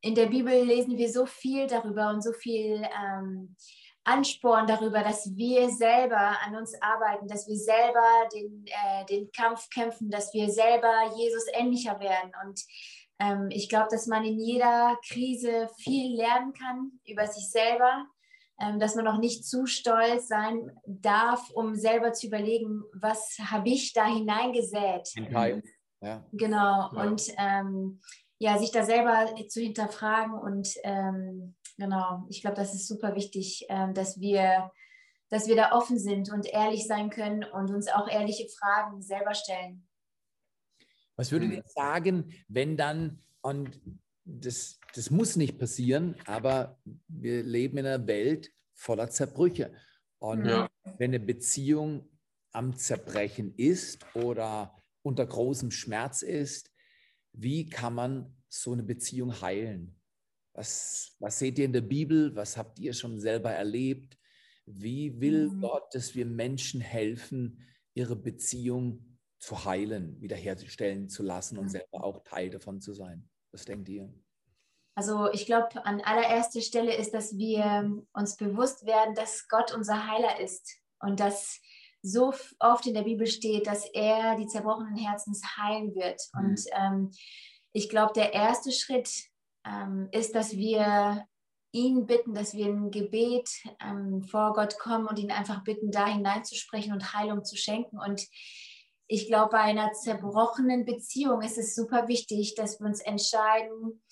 in 0.00 0.14
der 0.14 0.26
Bibel 0.26 0.52
lesen 0.62 0.98
wir 0.98 1.10
so 1.10 1.26
viel 1.26 1.66
darüber 1.66 2.10
und 2.10 2.22
so 2.22 2.32
viel 2.32 2.86
ähm, 3.02 3.56
Ansporn 4.04 4.66
darüber, 4.66 5.02
dass 5.02 5.34
wir 5.34 5.70
selber 5.70 6.36
an 6.44 6.54
uns 6.56 6.74
arbeiten, 6.80 7.26
dass 7.26 7.48
wir 7.48 7.56
selber 7.56 8.28
den, 8.32 8.66
äh, 8.66 9.04
den 9.06 9.32
Kampf 9.32 9.68
kämpfen, 9.70 10.10
dass 10.10 10.32
wir 10.34 10.50
selber 10.50 10.92
Jesus 11.16 11.44
ähnlicher 11.54 11.98
werden. 11.98 12.30
Und 12.44 12.60
ähm, 13.18 13.48
ich 13.50 13.68
glaube, 13.68 13.88
dass 13.90 14.06
man 14.06 14.24
in 14.24 14.38
jeder 14.38 14.98
Krise 15.08 15.68
viel 15.78 16.16
lernen 16.16 16.52
kann 16.52 16.92
über 17.06 17.26
sich 17.26 17.50
selber, 17.50 18.06
ähm, 18.60 18.78
dass 18.78 18.94
man 18.94 19.06
auch 19.08 19.18
nicht 19.18 19.44
zu 19.46 19.66
stolz 19.66 20.28
sein 20.28 20.70
darf, 20.86 21.50
um 21.50 21.74
selber 21.74 22.12
zu 22.12 22.26
überlegen, 22.26 22.82
was 22.94 23.36
habe 23.38 23.68
ich 23.68 23.92
da 23.92 24.06
hineingesät. 24.06 25.10
Ein 25.16 25.30
Keim. 25.30 25.62
Ja. 26.00 26.24
Genau, 26.32 26.90
Ja. 26.92 27.02
und 27.02 27.22
ähm, 27.38 28.00
ja, 28.38 28.58
sich 28.58 28.72
da 28.72 28.84
selber 28.84 29.34
zu 29.48 29.60
hinterfragen 29.60 30.34
und 30.34 30.68
ähm, 30.82 31.54
genau, 31.78 32.24
ich 32.28 32.42
glaube, 32.42 32.56
das 32.56 32.74
ist 32.74 32.88
super 32.88 33.14
wichtig, 33.14 33.64
ähm, 33.68 33.94
dass 33.94 34.20
wir 34.20 34.70
dass 35.30 35.48
wir 35.48 35.56
da 35.56 35.72
offen 35.72 35.98
sind 35.98 36.30
und 36.30 36.46
ehrlich 36.46 36.86
sein 36.86 37.10
können 37.10 37.44
und 37.44 37.70
uns 37.70 37.88
auch 37.88 38.08
ehrliche 38.08 38.46
Fragen 38.58 39.02
selber 39.02 39.34
stellen. 39.34 39.88
Was 41.16 41.30
würdet 41.32 41.48
Mhm. 41.50 41.54
ihr 41.56 41.64
sagen, 41.66 42.32
wenn 42.48 42.76
dann, 42.76 43.22
und 43.40 43.80
das, 44.24 44.80
das 44.94 45.10
muss 45.10 45.36
nicht 45.36 45.58
passieren, 45.58 46.16
aber 46.26 46.78
wir 47.08 47.42
leben 47.42 47.78
in 47.78 47.86
einer 47.86 48.06
Welt 48.06 48.52
voller 48.74 49.10
Zerbrüche. 49.10 49.72
Und 50.18 50.46
Ja. 50.46 50.68
wenn 50.98 51.10
eine 51.10 51.20
Beziehung 51.20 52.08
am 52.52 52.76
Zerbrechen 52.76 53.54
ist 53.56 54.04
oder 54.14 54.74
unter 55.02 55.26
großem 55.26 55.70
Schmerz 55.70 56.22
ist, 56.22 56.70
wie 57.32 57.66
kann 57.68 57.94
man 57.94 58.34
so 58.48 58.72
eine 58.72 58.82
Beziehung 58.84 59.40
heilen? 59.40 60.00
Was, 60.54 61.16
was 61.18 61.38
seht 61.40 61.58
ihr 61.58 61.64
in 61.64 61.72
der 61.72 61.80
Bibel? 61.80 62.34
Was 62.36 62.56
habt 62.56 62.78
ihr 62.78 62.92
schon 62.94 63.18
selber 63.20 63.50
erlebt? 63.50 64.16
Wie 64.66 65.20
will 65.20 65.48
Mhm. 65.50 65.60
Gott, 65.60 65.94
dass 65.94 66.14
wir 66.14 66.24
Menschen 66.26 66.80
helfen, 66.80 67.60
ihre 67.92 68.16
Beziehung 68.16 69.13
zu 69.44 69.64
heilen, 69.64 70.20
wiederherstellen 70.20 71.08
zu 71.08 71.22
lassen 71.22 71.58
und 71.58 71.68
selber 71.68 72.02
auch 72.02 72.22
Teil 72.24 72.48
davon 72.48 72.80
zu 72.80 72.94
sein? 72.94 73.28
Was 73.52 73.66
denkt 73.66 73.88
ihr? 73.90 74.12
Also 74.96 75.30
ich 75.32 75.44
glaube, 75.44 75.84
an 75.84 76.00
allererster 76.00 76.60
Stelle 76.60 76.96
ist, 76.96 77.12
dass 77.12 77.36
wir 77.36 78.02
uns 78.12 78.36
bewusst 78.36 78.86
werden, 78.86 79.14
dass 79.14 79.48
Gott 79.48 79.74
unser 79.74 80.08
Heiler 80.08 80.40
ist 80.40 80.78
und 81.00 81.20
dass 81.20 81.60
so 82.00 82.32
oft 82.58 82.86
in 82.86 82.94
der 82.94 83.02
Bibel 83.02 83.26
steht, 83.26 83.66
dass 83.66 83.86
er 83.86 84.36
die 84.36 84.46
zerbrochenen 84.46 84.96
Herzens 84.96 85.42
heilen 85.58 85.94
wird. 85.94 86.20
Mhm. 86.32 86.44
Und 86.44 86.60
ähm, 86.72 87.10
ich 87.72 87.88
glaube, 87.88 88.12
der 88.14 88.32
erste 88.32 88.72
Schritt 88.72 89.10
ähm, 89.66 90.08
ist, 90.12 90.34
dass 90.34 90.52
wir 90.52 91.26
ihn 91.72 92.06
bitten, 92.06 92.34
dass 92.34 92.54
wir 92.54 92.66
im 92.66 92.90
Gebet 92.90 93.50
ähm, 93.84 94.22
vor 94.22 94.54
Gott 94.54 94.78
kommen 94.78 95.06
und 95.06 95.18
ihn 95.18 95.32
einfach 95.32 95.64
bitten, 95.64 95.90
da 95.90 96.06
hineinzusprechen 96.06 96.92
und 96.92 97.12
Heilung 97.14 97.44
zu 97.44 97.56
schenken. 97.56 97.98
Und 97.98 98.22
ich 99.06 99.26
glaube, 99.26 99.50
bei 99.52 99.60
einer 99.60 99.92
zerbrochenen 99.92 100.84
Beziehung 100.84 101.42
ist 101.42 101.58
es 101.58 101.74
super 101.74 102.08
wichtig, 102.08 102.54
dass 102.54 102.80
wir 102.80 102.86
uns 102.86 103.00
entscheiden, 103.00 104.02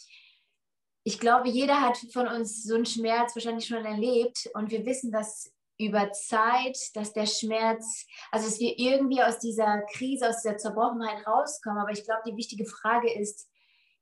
ich 1.05 1.19
glaube, 1.19 1.49
jeder 1.49 1.81
hat 1.81 1.99
von 2.13 2.29
uns 2.29 2.63
so 2.63 2.77
einen 2.77 2.87
Schmerz 2.87 3.35
wahrscheinlich 3.35 3.67
schon 3.67 3.85
erlebt 3.85 4.49
und 4.55 4.71
wir 4.71 4.87
wissen, 4.87 5.11
dass 5.11 5.53
über 5.79 6.13
Zeit, 6.13 6.79
dass 6.95 7.13
der 7.13 7.27
Schmerz, 7.27 8.07
also 8.31 8.47
dass 8.47 8.61
wir 8.61 8.79
irgendwie 8.79 9.21
aus 9.23 9.41
dieser 9.41 9.83
Krise, 9.93 10.29
aus 10.29 10.43
dieser 10.43 10.57
Zerbrochenheit 10.59 11.27
rauskommen. 11.27 11.81
Aber 11.81 11.91
ich 11.91 12.05
glaube, 12.05 12.23
die 12.27 12.37
wichtige 12.37 12.67
Frage 12.67 13.13
ist, 13.13 13.49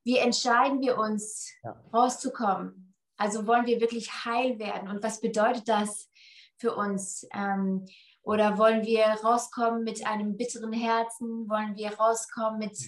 wie 0.04 0.18
entscheiden 0.18 0.80
wir 0.82 0.98
uns, 0.98 1.50
Ja. 1.62 1.82
rauszukommen? 1.92 2.94
Also 3.16 3.46
wollen 3.46 3.66
wir 3.66 3.80
wirklich 3.80 4.24
heil 4.26 4.58
werden? 4.58 4.88
Und 4.88 5.02
was 5.02 5.20
bedeutet 5.20 5.68
das 5.68 6.10
für 6.58 6.74
uns? 6.74 7.26
Ähm, 7.32 7.86
oder 8.22 8.58
wollen 8.58 8.84
wir 8.84 9.04
rauskommen 9.24 9.82
mit 9.82 10.06
einem 10.06 10.36
bitteren 10.36 10.72
Herzen? 10.72 11.48
Wollen 11.48 11.76
wir 11.76 11.94
rauskommen 11.94 12.58
mit 12.58 12.78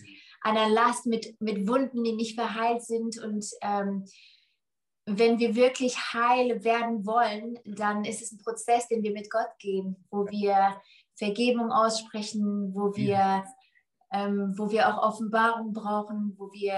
einer 0.43 0.69
Last, 0.69 1.07
mit, 1.07 1.41
mit 1.41 1.67
Wunden, 1.67 2.05
die 2.05 2.13
nicht 2.13 2.35
verheilt 2.35 2.83
sind? 2.83 3.19
Und 3.19 3.47
ähm, 3.63 4.05
wenn 5.07 5.39
wir 5.39 5.55
wirklich 5.55 5.97
heil 6.13 6.63
werden 6.65 7.07
wollen, 7.07 7.59
dann 7.65 8.05
ist 8.05 8.23
es 8.23 8.33
ein 8.33 8.39
Prozess, 8.39 8.89
den 8.89 9.03
wir 9.03 9.13
mit 9.13 9.31
Gott 9.31 9.51
gehen, 9.59 9.97
wo 10.11 10.29
wir 10.29 10.81
Vergebung 11.17 11.73
aussprechen, 11.73 12.75
wo 12.75 12.95
wir, 12.95 13.45
ähm, 14.13 14.55
wo 14.57 14.71
wir 14.71 14.89
auch 14.89 15.03
Offenbarung 15.03 15.73
brauchen, 15.73 16.35
wo 16.39 16.53
wir, 16.53 16.75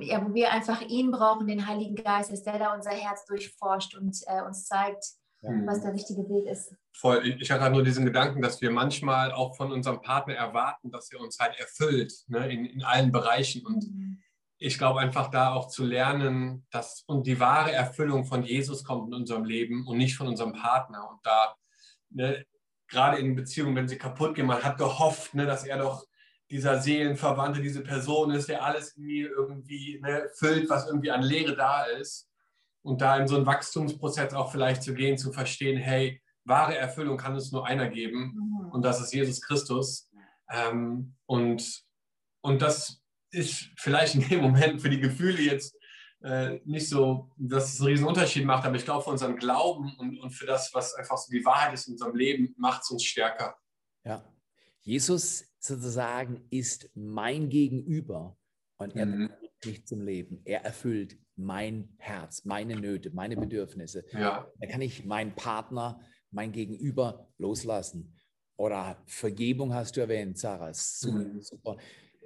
ja, 0.00 0.26
wo 0.26 0.34
wir 0.34 0.52
einfach 0.52 0.82
ihn 0.82 1.10
brauchen, 1.10 1.46
den 1.46 1.66
Heiligen 1.66 1.96
Geist, 1.96 2.30
dass 2.30 2.42
der 2.42 2.58
da 2.58 2.74
unser 2.74 2.90
Herz 2.90 3.24
durchforscht 3.26 3.96
und 3.96 4.16
äh, 4.26 4.42
uns 4.42 4.66
zeigt, 4.66 5.04
Mhm. 5.50 5.66
was 5.66 5.82
der 5.82 5.92
richtige 5.92 6.28
Weg 6.28 6.46
ist. 6.46 6.74
Voll. 6.92 7.36
Ich 7.40 7.50
hatte 7.50 7.62
halt 7.62 7.72
nur 7.72 7.84
diesen 7.84 8.04
Gedanken, 8.04 8.42
dass 8.42 8.60
wir 8.60 8.70
manchmal 8.70 9.32
auch 9.32 9.56
von 9.56 9.72
unserem 9.72 10.00
Partner 10.00 10.34
erwarten, 10.34 10.90
dass 10.90 11.12
er 11.12 11.20
uns 11.20 11.38
halt 11.38 11.58
erfüllt 11.58 12.12
ne, 12.28 12.50
in, 12.50 12.66
in 12.66 12.82
allen 12.82 13.12
Bereichen. 13.12 13.64
Und 13.64 13.84
ich 14.58 14.78
glaube 14.78 15.00
einfach 15.00 15.30
da 15.30 15.52
auch 15.52 15.68
zu 15.68 15.84
lernen, 15.84 16.66
dass 16.70 17.02
und 17.06 17.26
die 17.26 17.38
wahre 17.38 17.72
Erfüllung 17.72 18.24
von 18.24 18.42
Jesus 18.42 18.84
kommt 18.84 19.08
in 19.08 19.14
unserem 19.14 19.44
Leben 19.44 19.86
und 19.86 19.98
nicht 19.98 20.16
von 20.16 20.28
unserem 20.28 20.52
Partner. 20.52 21.08
Und 21.10 21.18
da, 21.24 21.54
ne, 22.10 22.44
gerade 22.88 23.18
in 23.18 23.34
Beziehungen, 23.34 23.76
wenn 23.76 23.88
sie 23.88 23.98
kaputt 23.98 24.34
gehen, 24.34 24.46
man 24.46 24.62
hat 24.62 24.78
gehofft, 24.78 25.34
ne, 25.34 25.46
dass 25.46 25.64
er 25.64 25.78
doch 25.78 26.06
dieser 26.50 26.80
Seelenverwandte, 26.80 27.60
diese 27.60 27.82
Person 27.82 28.30
ist, 28.30 28.48
der 28.48 28.64
alles 28.64 28.96
in 28.96 29.04
mir 29.04 29.30
irgendwie 29.30 30.00
ne, 30.00 30.28
füllt, 30.34 30.70
was 30.70 30.86
irgendwie 30.86 31.10
an 31.10 31.22
Leere 31.22 31.56
da 31.56 31.84
ist. 31.84 32.25
Und 32.86 33.00
da 33.00 33.16
in 33.18 33.26
so 33.26 33.36
einen 33.36 33.46
Wachstumsprozess 33.46 34.32
auch 34.32 34.52
vielleicht 34.52 34.82
zu 34.82 34.94
gehen, 34.94 35.18
zu 35.18 35.32
verstehen, 35.32 35.76
hey, 35.76 36.22
wahre 36.44 36.76
Erfüllung 36.76 37.16
kann 37.16 37.34
es 37.34 37.50
nur 37.50 37.66
einer 37.66 37.88
geben 37.88 38.34
Mhm. 38.36 38.70
und 38.70 38.82
das 38.84 39.00
ist 39.00 39.12
Jesus 39.12 39.40
Christus. 39.42 40.08
Ähm, 40.48 41.14
und, 41.26 41.82
und 42.42 42.62
das 42.62 43.02
ist 43.32 43.70
vielleicht 43.76 44.14
in 44.14 44.28
dem 44.28 44.40
Moment 44.42 44.80
für 44.80 44.88
die 44.88 45.00
Gefühle 45.00 45.42
jetzt 45.42 45.76
äh, 46.22 46.60
nicht 46.64 46.88
so, 46.88 47.30
dass 47.36 47.74
es 47.74 47.80
einen 47.80 47.88
riesen 47.90 48.06
Unterschied 48.06 48.44
macht, 48.44 48.64
aber 48.64 48.76
ich 48.76 48.84
glaube, 48.84 49.02
für 49.02 49.10
unseren 49.10 49.36
Glauben 49.36 49.96
und, 49.98 50.18
und 50.20 50.30
für 50.30 50.46
das, 50.46 50.72
was 50.72 50.94
einfach 50.94 51.16
so 51.18 51.30
die 51.32 51.44
Wahrheit 51.44 51.74
ist 51.74 51.88
in 51.88 51.94
unserem 51.94 52.14
Leben, 52.14 52.54
macht 52.56 52.82
es 52.82 52.90
uns 52.90 53.02
stärker. 53.04 53.56
Ja. 54.04 54.24
Jesus 54.80 55.44
sozusagen 55.58 56.46
ist 56.50 56.88
mein 56.94 57.48
Gegenüber 57.48 58.36
und 58.78 58.94
er 58.94 59.06
Mhm. 59.06 59.30
Mich 59.64 59.86
zum 59.86 60.02
Leben. 60.02 60.40
Er 60.44 60.64
erfüllt 60.64 61.16
mein 61.36 61.94
Herz, 61.98 62.44
meine 62.44 62.76
Nöte, 62.76 63.10
meine 63.10 63.36
Bedürfnisse. 63.36 64.04
Ja, 64.12 64.50
Da 64.60 64.66
kann 64.66 64.80
ich 64.82 65.04
meinen 65.04 65.34
Partner, 65.34 66.00
mein 66.30 66.52
Gegenüber 66.52 67.28
loslassen. 67.38 68.14
Oder 68.56 69.02
Vergebung 69.06 69.74
hast 69.74 69.96
du 69.96 70.00
erwähnt, 70.00 70.38
Sarah. 70.38 70.72
Su- 70.72 71.12
Mhm. 71.12 71.40
Super. 71.40 71.76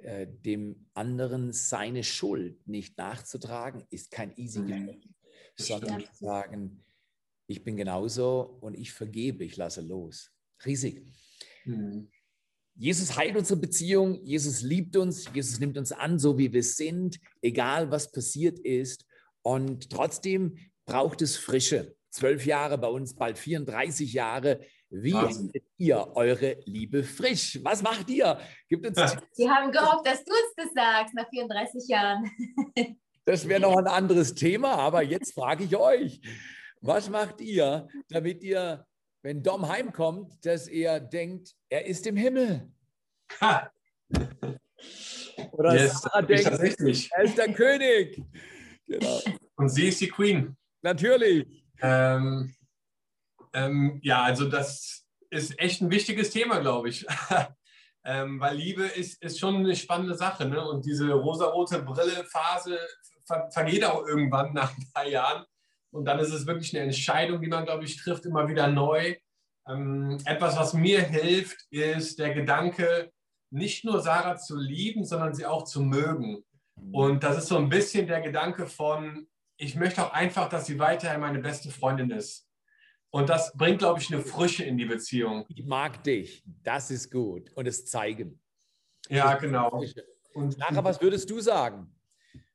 Äh, 0.01 0.27
dem 0.27 0.87
anderen 0.95 1.53
seine 1.53 2.03
Schuld 2.03 2.67
nicht 2.67 2.97
nachzutragen, 2.97 3.85
ist 3.91 4.09
kein 4.11 4.35
easy 4.37 4.59
Mhm. 4.59 4.99
Das 5.57 5.67
sondern 5.67 6.01
zu 6.01 6.25
sagen, 6.25 6.83
ich 7.47 7.63
bin 7.63 7.77
genauso 7.77 8.57
und 8.61 8.73
ich 8.75 8.93
vergebe, 8.93 9.43
ich 9.43 9.57
lasse 9.57 9.81
los. 9.81 10.31
Riesig. 10.65 11.05
Mhm. 11.65 12.09
Jesus 12.75 13.17
heilt 13.17 13.35
unsere 13.35 13.59
Beziehung, 13.59 14.23
Jesus 14.23 14.61
liebt 14.61 14.95
uns, 14.95 15.25
Jesus 15.33 15.59
nimmt 15.59 15.77
uns 15.77 15.91
an, 15.91 16.17
so 16.19 16.37
wie 16.37 16.51
wir 16.51 16.63
sind, 16.63 17.19
egal 17.41 17.91
was 17.91 18.11
passiert 18.11 18.59
ist. 18.59 19.05
Und 19.43 19.89
trotzdem 19.89 20.57
braucht 20.85 21.21
es 21.21 21.37
Frische. 21.37 21.95
Zwölf 22.09 22.45
Jahre 22.45 22.77
bei 22.77 22.87
uns, 22.87 23.15
bald 23.15 23.37
34 23.37 24.13
Jahre. 24.13 24.61
Wie 24.89 25.13
haltet 25.13 25.63
ihr 25.77 26.05
eure 26.15 26.57
Liebe 26.65 27.03
frisch? 27.03 27.59
Was 27.63 27.81
macht 27.81 28.09
ihr? 28.09 28.37
Gibt 28.67 28.85
uns. 28.85 28.97
Sie 29.31 29.49
haben 29.49 29.71
gehofft, 29.71 30.05
dass 30.05 30.23
du 30.25 30.31
uns 30.31 30.53
das 30.57 30.73
sagst 30.73 31.13
nach 31.13 31.29
34 31.29 31.87
Jahren. 31.87 32.29
Das 33.23 33.47
wäre 33.47 33.61
noch 33.61 33.77
ein 33.77 33.85
anderes 33.85 34.33
Thema, 34.33 34.73
aber 34.73 35.03
jetzt 35.03 35.35
frage 35.35 35.63
ich 35.63 35.75
euch, 35.75 36.19
was 36.81 37.07
macht 37.07 37.39
ihr, 37.39 37.87
damit 38.09 38.43
ihr, 38.43 38.83
wenn 39.21 39.43
Dom 39.43 39.67
heimkommt, 39.67 40.45
dass 40.45 40.67
er 40.67 40.99
denkt, 40.99 41.55
er 41.69 41.85
ist 41.85 42.07
im 42.07 42.15
Himmel? 42.15 42.71
Ha, 43.39 43.71
Oder 45.51 45.75
yes, 45.75 46.01
Sarah 46.01 46.21
ich 46.21 46.27
denkt, 46.27 46.43
tatsächlich. 46.43 47.09
er 47.13 47.23
ist 47.23 47.37
der 47.37 47.53
König. 47.53 48.21
Genau. 48.87 49.21
Und 49.55 49.69
sie 49.69 49.87
ist 49.87 50.01
die 50.01 50.09
Queen. 50.09 50.57
Natürlich. 50.81 51.65
Ähm, 51.81 52.53
ähm, 53.53 53.99
ja, 54.03 54.23
also 54.23 54.49
das 54.49 55.05
ist 55.29 55.57
echt 55.59 55.81
ein 55.81 55.91
wichtiges 55.91 56.31
Thema, 56.31 56.59
glaube 56.59 56.89
ich. 56.89 57.05
ähm, 58.05 58.39
weil 58.39 58.57
Liebe 58.57 58.85
ist, 58.85 59.21
ist 59.21 59.39
schon 59.39 59.57
eine 59.57 59.75
spannende 59.75 60.15
Sache. 60.15 60.45
Ne? 60.45 60.63
Und 60.63 60.85
diese 60.85 61.11
rosarote 61.11 61.81
Brille-Phase 61.83 62.79
ver 63.25 63.49
vergeht 63.51 63.85
auch 63.85 64.05
irgendwann 64.05 64.53
nach 64.53 64.75
ein 64.75 64.87
paar 64.93 65.07
Jahren. 65.07 65.45
Und 65.91 66.05
dann 66.05 66.19
ist 66.19 66.31
es 66.31 66.47
wirklich 66.47 66.75
eine 66.75 66.85
Entscheidung, 66.85 67.41
die 67.41 67.47
man, 67.47 67.65
glaube 67.65 67.83
ich, 67.83 67.97
trifft, 67.97 68.25
immer 68.25 68.47
wieder 68.47 68.67
neu. 68.67 69.15
Ähm, 69.67 70.17
etwas, 70.25 70.57
was 70.57 70.73
mir 70.73 71.01
hilft, 71.01 71.65
ist 71.69 72.17
der 72.19 72.33
Gedanke, 72.33 73.11
nicht 73.51 73.83
nur 73.83 74.01
Sarah 74.01 74.37
zu 74.37 74.57
lieben, 74.57 75.05
sondern 75.05 75.33
sie 75.33 75.45
auch 75.45 75.65
zu 75.65 75.81
mögen. 75.81 76.43
Und 76.91 77.23
das 77.23 77.37
ist 77.37 77.47
so 77.47 77.57
ein 77.57 77.69
bisschen 77.69 78.07
der 78.07 78.21
Gedanke 78.21 78.65
von, 78.65 79.27
ich 79.57 79.75
möchte 79.75 80.03
auch 80.03 80.13
einfach, 80.13 80.49
dass 80.49 80.65
sie 80.65 80.79
weiterhin 80.79 81.19
meine 81.19 81.39
beste 81.39 81.69
Freundin 81.69 82.09
ist. 82.09 82.47
Und 83.11 83.29
das 83.29 83.53
bringt, 83.55 83.79
glaube 83.79 83.99
ich, 83.99 84.11
eine 84.11 84.23
Frische 84.23 84.63
in 84.63 84.77
die 84.77 84.85
Beziehung. 84.85 85.45
Ich 85.49 85.65
mag 85.65 86.01
dich. 86.03 86.43
Das 86.63 86.89
ist 86.89 87.11
gut. 87.11 87.51
Und 87.55 87.67
es 87.67 87.85
zeigen. 87.85 88.41
Ja, 89.09 89.35
genau. 89.35 89.83
Und 90.33 90.57
Lara, 90.57 90.83
was 90.83 91.01
würdest 91.01 91.29
du 91.29 91.41
sagen? 91.41 91.93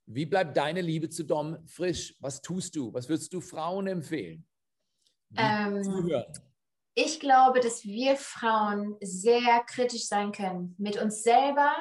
Wie 0.07 0.27
bleibt 0.27 0.57
deine 0.57 0.81
Liebe 0.81 1.09
zu 1.09 1.25
Dom 1.25 1.59
frisch? 1.67 2.15
Was 2.21 2.41
tust 2.41 2.77
du? 2.77 2.93
Was 2.95 3.09
würdest 3.09 3.33
du 3.33 3.41
Frauen 3.41 3.87
empfehlen? 3.89 4.47
Ähm. 5.37 6.11
Ich 6.99 7.21
glaube, 7.21 7.61
dass 7.61 7.85
wir 7.85 8.17
Frauen 8.17 8.97
sehr 9.03 9.63
kritisch 9.67 10.07
sein 10.07 10.33
können 10.33 10.75
mit 10.79 10.97
uns 10.99 11.23
selber, 11.23 11.77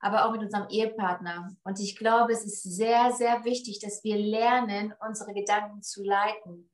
aber 0.00 0.26
auch 0.26 0.32
mit 0.32 0.42
unserem 0.42 0.68
Ehepartner. 0.68 1.56
Und 1.62 1.80
ich 1.80 1.96
glaube, 1.96 2.32
es 2.32 2.44
ist 2.44 2.62
sehr, 2.64 3.10
sehr 3.12 3.44
wichtig, 3.46 3.78
dass 3.80 4.04
wir 4.04 4.18
lernen, 4.18 4.92
unsere 5.00 5.32
Gedanken 5.32 5.80
zu 5.82 6.04
leiten 6.04 6.70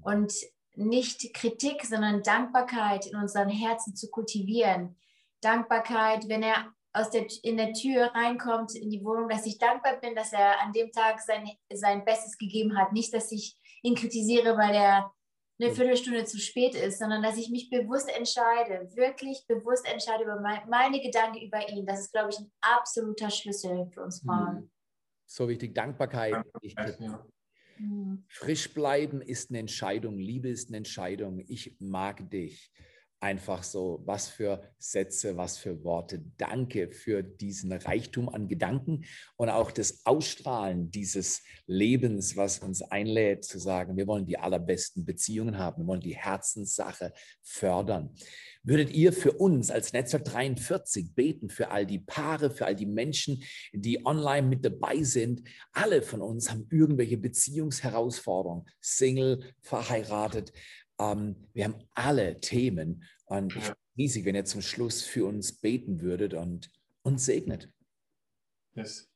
und 0.00 0.32
nicht 0.76 1.34
Kritik, 1.34 1.84
sondern 1.84 2.22
Dankbarkeit 2.22 3.06
in 3.06 3.16
unseren 3.16 3.50
Herzen 3.50 3.94
zu 3.94 4.08
kultivieren. 4.08 4.96
Dankbarkeit, 5.42 6.28
wenn 6.28 6.42
er 6.42 6.72
aus 6.96 7.10
der, 7.10 7.26
in 7.42 7.56
der 7.56 7.72
Tür 7.72 8.06
reinkommt 8.14 8.74
in 8.74 8.90
die 8.90 9.04
Wohnung, 9.04 9.28
dass 9.28 9.46
ich 9.46 9.58
dankbar 9.58 10.00
bin, 10.00 10.14
dass 10.14 10.32
er 10.32 10.60
an 10.60 10.72
dem 10.72 10.90
Tag 10.90 11.20
sein, 11.20 11.48
sein 11.72 12.04
Bestes 12.04 12.38
gegeben 12.38 12.76
hat. 12.78 12.92
Nicht, 12.92 13.12
dass 13.12 13.30
ich 13.32 13.56
ihn 13.82 13.94
kritisiere, 13.94 14.56
weil 14.56 14.74
er 14.74 15.12
eine 15.58 15.74
Viertelstunde 15.74 16.24
zu 16.24 16.38
spät 16.38 16.74
ist, 16.74 16.98
sondern 16.98 17.22
dass 17.22 17.36
ich 17.36 17.50
mich 17.50 17.70
bewusst 17.70 18.08
entscheide, 18.14 18.90
wirklich 18.94 19.44
bewusst 19.46 19.90
entscheide 19.90 20.24
über 20.24 20.40
mein, 20.40 20.68
meine 20.68 21.00
Gedanken 21.00 21.40
über 21.40 21.68
ihn. 21.68 21.86
Das 21.86 22.00
ist, 22.00 22.12
glaube 22.12 22.30
ich, 22.30 22.38
ein 22.38 22.50
absoluter 22.60 23.30
Schlüssel 23.30 23.88
für 23.92 24.02
uns 24.02 24.20
Frauen. 24.20 24.70
So 25.26 25.48
wichtig. 25.48 25.74
Dankbarkeit. 25.74 26.44
ja. 26.62 27.26
Mhm. 27.78 28.24
Frisch 28.28 28.72
bleiben 28.72 29.20
ist 29.20 29.50
eine 29.50 29.58
Entscheidung. 29.58 30.18
Liebe 30.18 30.48
ist 30.48 30.68
eine 30.68 30.78
Entscheidung. 30.78 31.42
Ich 31.46 31.76
mag 31.78 32.30
dich. 32.30 32.70
Einfach 33.18 33.62
so, 33.62 34.02
was 34.04 34.28
für 34.28 34.62
Sätze, 34.78 35.38
was 35.38 35.56
für 35.56 35.82
Worte. 35.82 36.22
Danke 36.36 36.90
für 36.92 37.22
diesen 37.22 37.72
Reichtum 37.72 38.28
an 38.28 38.46
Gedanken 38.46 39.04
und 39.36 39.48
auch 39.48 39.70
das 39.70 40.04
Ausstrahlen 40.04 40.90
dieses 40.90 41.42
Lebens, 41.66 42.36
was 42.36 42.58
uns 42.58 42.82
einlädt 42.82 43.44
zu 43.44 43.58
sagen, 43.58 43.96
wir 43.96 44.06
wollen 44.06 44.26
die 44.26 44.38
allerbesten 44.38 45.06
Beziehungen 45.06 45.56
haben, 45.56 45.82
wir 45.82 45.86
wollen 45.86 46.02
die 46.02 46.16
Herzenssache 46.16 47.12
fördern. 47.42 48.14
Würdet 48.62 48.90
ihr 48.90 49.12
für 49.12 49.32
uns 49.32 49.70
als 49.70 49.92
Netzwerk 49.92 50.24
43 50.24 51.14
beten, 51.14 51.48
für 51.48 51.70
all 51.70 51.86
die 51.86 52.00
Paare, 52.00 52.50
für 52.50 52.66
all 52.66 52.74
die 52.74 52.84
Menschen, 52.84 53.42
die 53.72 54.04
online 54.04 54.46
mit 54.46 54.64
dabei 54.64 55.02
sind? 55.04 55.42
Alle 55.72 56.02
von 56.02 56.20
uns 56.20 56.50
haben 56.50 56.66
irgendwelche 56.70 57.16
Beziehungsherausforderungen, 57.16 58.66
Single, 58.80 59.54
verheiratet. 59.62 60.52
Ähm, 60.98 61.48
wir 61.52 61.64
haben 61.64 61.88
alle 61.94 62.40
Themen 62.40 63.04
und 63.26 63.54
ich 63.56 63.64
finde 63.64 63.78
riesig, 63.96 64.24
wenn 64.24 64.34
ihr 64.34 64.44
zum 64.44 64.62
Schluss 64.62 65.02
für 65.02 65.26
uns 65.26 65.52
beten 65.52 66.00
würdet 66.00 66.34
und 66.34 66.70
uns 67.02 67.24
segnet. 67.24 67.70
Yes. 68.74 69.08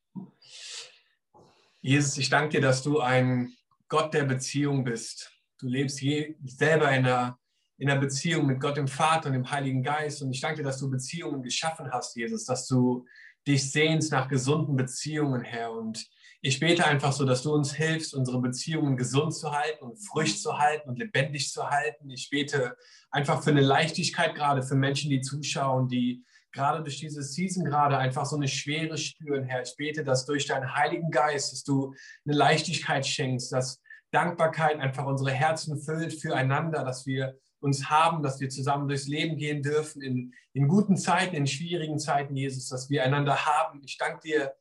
Jesus, 1.81 2.17
ich 2.17 2.29
danke 2.29 2.57
dir, 2.57 2.61
dass 2.61 2.83
du 2.83 2.99
ein 2.99 3.53
Gott 3.87 4.13
der 4.13 4.23
Beziehung 4.23 4.83
bist. 4.83 5.31
Du 5.59 5.67
lebst 5.67 6.01
je, 6.01 6.35
selber 6.45 6.91
in 6.91 7.05
einer, 7.05 7.39
in 7.77 7.89
einer 7.89 7.99
Beziehung 7.99 8.47
mit 8.47 8.59
Gott 8.59 8.77
dem 8.77 8.87
Vater 8.87 9.27
und 9.27 9.33
dem 9.33 9.49
Heiligen 9.49 9.83
Geist. 9.83 10.21
Und 10.21 10.31
ich 10.31 10.41
danke 10.41 10.57
dir, 10.57 10.63
dass 10.63 10.79
du 10.79 10.89
Beziehungen 10.89 11.43
geschaffen 11.43 11.91
hast, 11.91 12.15
Jesus, 12.15 12.45
dass 12.45 12.67
du 12.67 13.05
dich 13.47 13.71
sehnst 13.71 14.11
nach 14.11 14.27
gesunden 14.27 14.75
Beziehungen, 14.75 15.41
Herr. 15.41 15.71
Und 15.71 16.07
ich 16.43 16.59
bete 16.59 16.85
einfach 16.85 17.13
so, 17.13 17.23
dass 17.23 17.43
du 17.43 17.53
uns 17.53 17.73
hilfst, 17.73 18.15
unsere 18.15 18.41
Beziehungen 18.41 18.97
gesund 18.97 19.33
zu 19.33 19.51
halten 19.51 19.83
und 19.83 19.97
frisch 19.97 20.41
zu 20.41 20.57
halten 20.57 20.89
und 20.89 20.97
lebendig 20.97 21.51
zu 21.51 21.69
halten. 21.69 22.09
Ich 22.09 22.29
bete 22.31 22.75
einfach 23.11 23.43
für 23.43 23.51
eine 23.51 23.61
Leichtigkeit 23.61 24.33
gerade 24.33 24.63
für 24.63 24.75
Menschen, 24.75 25.11
die 25.11 25.21
zuschauen, 25.21 25.87
die 25.87 26.25
gerade 26.51 26.81
durch 26.81 26.99
diese 26.99 27.21
Season 27.21 27.63
gerade 27.63 27.97
einfach 27.97 28.25
so 28.25 28.35
eine 28.35 28.47
Schwere 28.47 28.97
spüren, 28.97 29.43
Herr. 29.43 29.61
Ich 29.61 29.75
bete, 29.77 30.03
dass 30.03 30.25
durch 30.25 30.47
deinen 30.47 30.75
Heiligen 30.75 31.11
Geist, 31.11 31.51
dass 31.51 31.63
du 31.63 31.93
eine 32.25 32.35
Leichtigkeit 32.35 33.05
schenkst, 33.05 33.51
dass 33.51 33.79
Dankbarkeit 34.09 34.79
einfach 34.79 35.05
unsere 35.05 35.31
Herzen 35.31 35.79
füllt 35.79 36.13
füreinander, 36.13 36.83
dass 36.83 37.05
wir 37.05 37.37
uns 37.59 37.89
haben, 37.89 38.23
dass 38.23 38.39
wir 38.39 38.49
zusammen 38.49 38.87
durchs 38.87 39.07
Leben 39.07 39.37
gehen 39.37 39.61
dürfen, 39.61 40.01
in, 40.01 40.33
in 40.53 40.67
guten 40.67 40.97
Zeiten, 40.97 41.35
in 41.35 41.45
schwierigen 41.45 41.99
Zeiten, 41.99 42.35
Jesus, 42.35 42.67
dass 42.67 42.89
wir 42.89 43.03
einander 43.03 43.45
haben. 43.45 43.81
Ich 43.85 43.97
danke 43.97 44.19
dir 44.27 44.53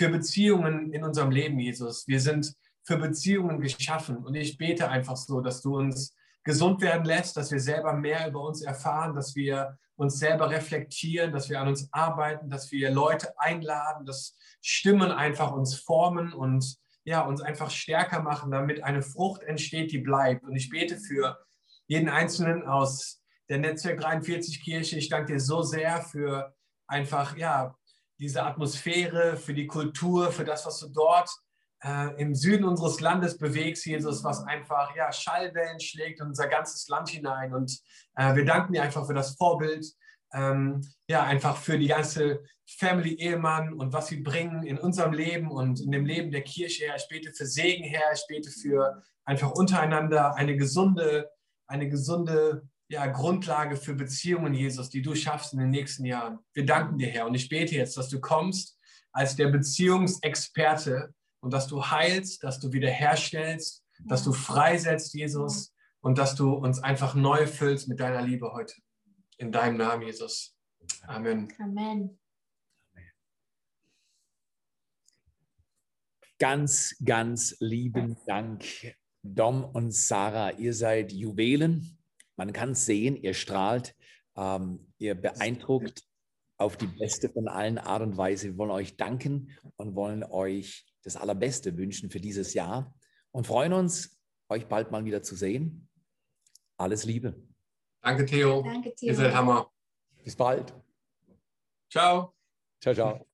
für 0.00 0.08
Beziehungen 0.08 0.94
in 0.94 1.04
unserem 1.04 1.30
Leben, 1.30 1.58
Jesus. 1.58 2.08
Wir 2.08 2.20
sind 2.20 2.54
für 2.84 2.96
Beziehungen 2.96 3.60
geschaffen 3.60 4.16
und 4.16 4.34
ich 4.34 4.56
bete 4.56 4.88
einfach 4.88 5.14
so, 5.14 5.42
dass 5.42 5.60
du 5.60 5.76
uns 5.76 6.16
gesund 6.42 6.80
werden 6.80 7.04
lässt, 7.04 7.36
dass 7.36 7.50
wir 7.50 7.60
selber 7.60 7.92
mehr 7.92 8.26
über 8.26 8.42
uns 8.42 8.62
erfahren, 8.62 9.14
dass 9.14 9.36
wir 9.36 9.76
uns 9.96 10.18
selber 10.18 10.48
reflektieren, 10.48 11.32
dass 11.32 11.50
wir 11.50 11.60
an 11.60 11.68
uns 11.68 11.92
arbeiten, 11.92 12.48
dass 12.48 12.72
wir 12.72 12.90
Leute 12.90 13.38
einladen, 13.38 14.06
dass 14.06 14.38
Stimmen 14.62 15.10
einfach 15.12 15.52
uns 15.52 15.74
formen 15.74 16.32
und 16.32 16.78
ja, 17.04 17.20
uns 17.20 17.42
einfach 17.42 17.70
stärker 17.70 18.22
machen, 18.22 18.50
damit 18.50 18.82
eine 18.82 19.02
Frucht 19.02 19.42
entsteht, 19.42 19.92
die 19.92 19.98
bleibt. 19.98 20.44
Und 20.44 20.56
ich 20.56 20.70
bete 20.70 20.96
für 20.96 21.36
jeden 21.88 22.08
Einzelnen 22.08 22.62
aus 22.62 23.20
der 23.50 23.58
Netzwerk 23.58 24.00
43 24.00 24.64
Kirche. 24.64 24.96
Ich 24.96 25.10
danke 25.10 25.34
dir 25.34 25.40
so 25.40 25.60
sehr 25.60 26.00
für 26.00 26.54
einfach, 26.86 27.36
ja, 27.36 27.76
diese 28.20 28.44
Atmosphäre, 28.44 29.36
für 29.36 29.54
die 29.54 29.66
Kultur, 29.66 30.30
für 30.30 30.44
das, 30.44 30.66
was 30.66 30.78
du 30.78 30.88
dort 30.88 31.30
äh, 31.82 32.20
im 32.20 32.34
Süden 32.34 32.64
unseres 32.64 33.00
Landes 33.00 33.38
bewegst, 33.38 33.86
Jesus, 33.86 34.22
was 34.22 34.44
einfach 34.44 34.94
ja, 34.94 35.10
Schallwellen 35.10 35.80
schlägt 35.80 36.20
in 36.20 36.26
unser 36.26 36.46
ganzes 36.46 36.86
Land 36.88 37.08
hinein. 37.08 37.54
Und 37.54 37.80
äh, 38.16 38.34
wir 38.34 38.44
danken 38.44 38.74
dir 38.74 38.82
einfach 38.82 39.06
für 39.06 39.14
das 39.14 39.36
Vorbild, 39.36 39.86
ähm, 40.32 40.82
ja, 41.08 41.24
einfach 41.24 41.56
für 41.56 41.78
die 41.78 41.88
ganze 41.88 42.42
Family 42.66 43.14
Ehemann 43.14 43.72
und 43.72 43.92
was 43.92 44.08
sie 44.08 44.18
bringen 44.18 44.62
in 44.62 44.78
unserem 44.78 45.12
Leben 45.12 45.50
und 45.50 45.80
in 45.80 45.90
dem 45.90 46.04
Leben 46.04 46.30
der 46.30 46.42
Kirche, 46.42 46.86
Herr. 46.86 46.96
Ich 46.96 47.08
bete 47.08 47.32
für 47.32 47.46
Segen, 47.46 47.84
Herr. 47.84 48.12
Ich 48.12 48.24
bete 48.28 48.50
für 48.50 49.02
einfach 49.24 49.50
untereinander 49.52 50.34
eine 50.34 50.56
gesunde, 50.56 51.30
eine 51.66 51.88
gesunde 51.88 52.68
ja, 52.90 53.06
Grundlage 53.06 53.76
für 53.76 53.94
Beziehungen, 53.94 54.52
Jesus, 54.52 54.90
die 54.90 55.00
du 55.00 55.14
schaffst 55.14 55.52
in 55.52 55.60
den 55.60 55.70
nächsten 55.70 56.04
Jahren. 56.04 56.40
Wir 56.52 56.66
danken 56.66 56.98
dir, 56.98 57.06
Herr. 57.06 57.26
Und 57.26 57.36
ich 57.36 57.48
bete 57.48 57.76
jetzt, 57.76 57.96
dass 57.96 58.08
du 58.08 58.20
kommst 58.20 58.76
als 59.12 59.36
der 59.36 59.48
Beziehungsexperte 59.48 61.14
und 61.40 61.52
dass 61.52 61.68
du 61.68 61.86
heilst, 61.86 62.42
dass 62.42 62.58
du 62.58 62.72
wiederherstellst, 62.72 63.84
dass 64.06 64.24
du 64.24 64.32
freisetzt, 64.32 65.14
Jesus, 65.14 65.72
und 66.00 66.18
dass 66.18 66.34
du 66.34 66.52
uns 66.52 66.82
einfach 66.82 67.14
neu 67.14 67.46
füllst 67.46 67.86
mit 67.86 68.00
deiner 68.00 68.22
Liebe 68.22 68.52
heute. 68.52 68.74
In 69.36 69.52
deinem 69.52 69.76
Namen, 69.76 70.02
Jesus. 70.02 70.56
Amen. 71.06 71.52
Amen. 71.60 72.18
Ganz, 76.40 76.96
ganz 77.04 77.56
lieben 77.60 78.16
Dank, 78.26 78.64
Dom 79.22 79.64
und 79.64 79.94
Sarah. 79.94 80.52
Ihr 80.52 80.74
seid 80.74 81.12
Juwelen. 81.12 81.99
Man 82.40 82.54
kann 82.54 82.70
es 82.70 82.86
sehen, 82.86 83.16
ihr 83.16 83.34
strahlt, 83.34 83.94
ähm, 84.34 84.90
ihr 84.96 85.14
beeindruckt 85.14 86.04
auf 86.56 86.78
die 86.78 86.86
beste 86.86 87.28
von 87.28 87.48
allen 87.48 87.76
Art 87.76 88.00
und 88.00 88.16
Weise. 88.16 88.46
Wir 88.46 88.56
wollen 88.56 88.70
euch 88.70 88.96
danken 88.96 89.50
und 89.76 89.94
wollen 89.94 90.24
euch 90.24 90.86
das 91.02 91.16
Allerbeste 91.16 91.76
wünschen 91.76 92.08
für 92.08 92.18
dieses 92.18 92.54
Jahr 92.54 92.94
und 93.30 93.46
freuen 93.46 93.74
uns, 93.74 94.18
euch 94.48 94.66
bald 94.68 94.90
mal 94.90 95.04
wieder 95.04 95.22
zu 95.22 95.36
sehen. 95.36 95.86
Alles 96.78 97.04
Liebe. 97.04 97.38
Danke, 98.00 98.24
Theo. 98.24 98.62
Danke, 98.62 98.94
Ihr 99.00 99.14
seid 99.14 99.32
Theo. 99.32 99.36
Hammer. 99.36 99.70
Bis 100.24 100.34
bald. 100.34 100.72
Ciao. 101.90 102.32
Ciao, 102.80 102.94
ciao. 102.94 103.29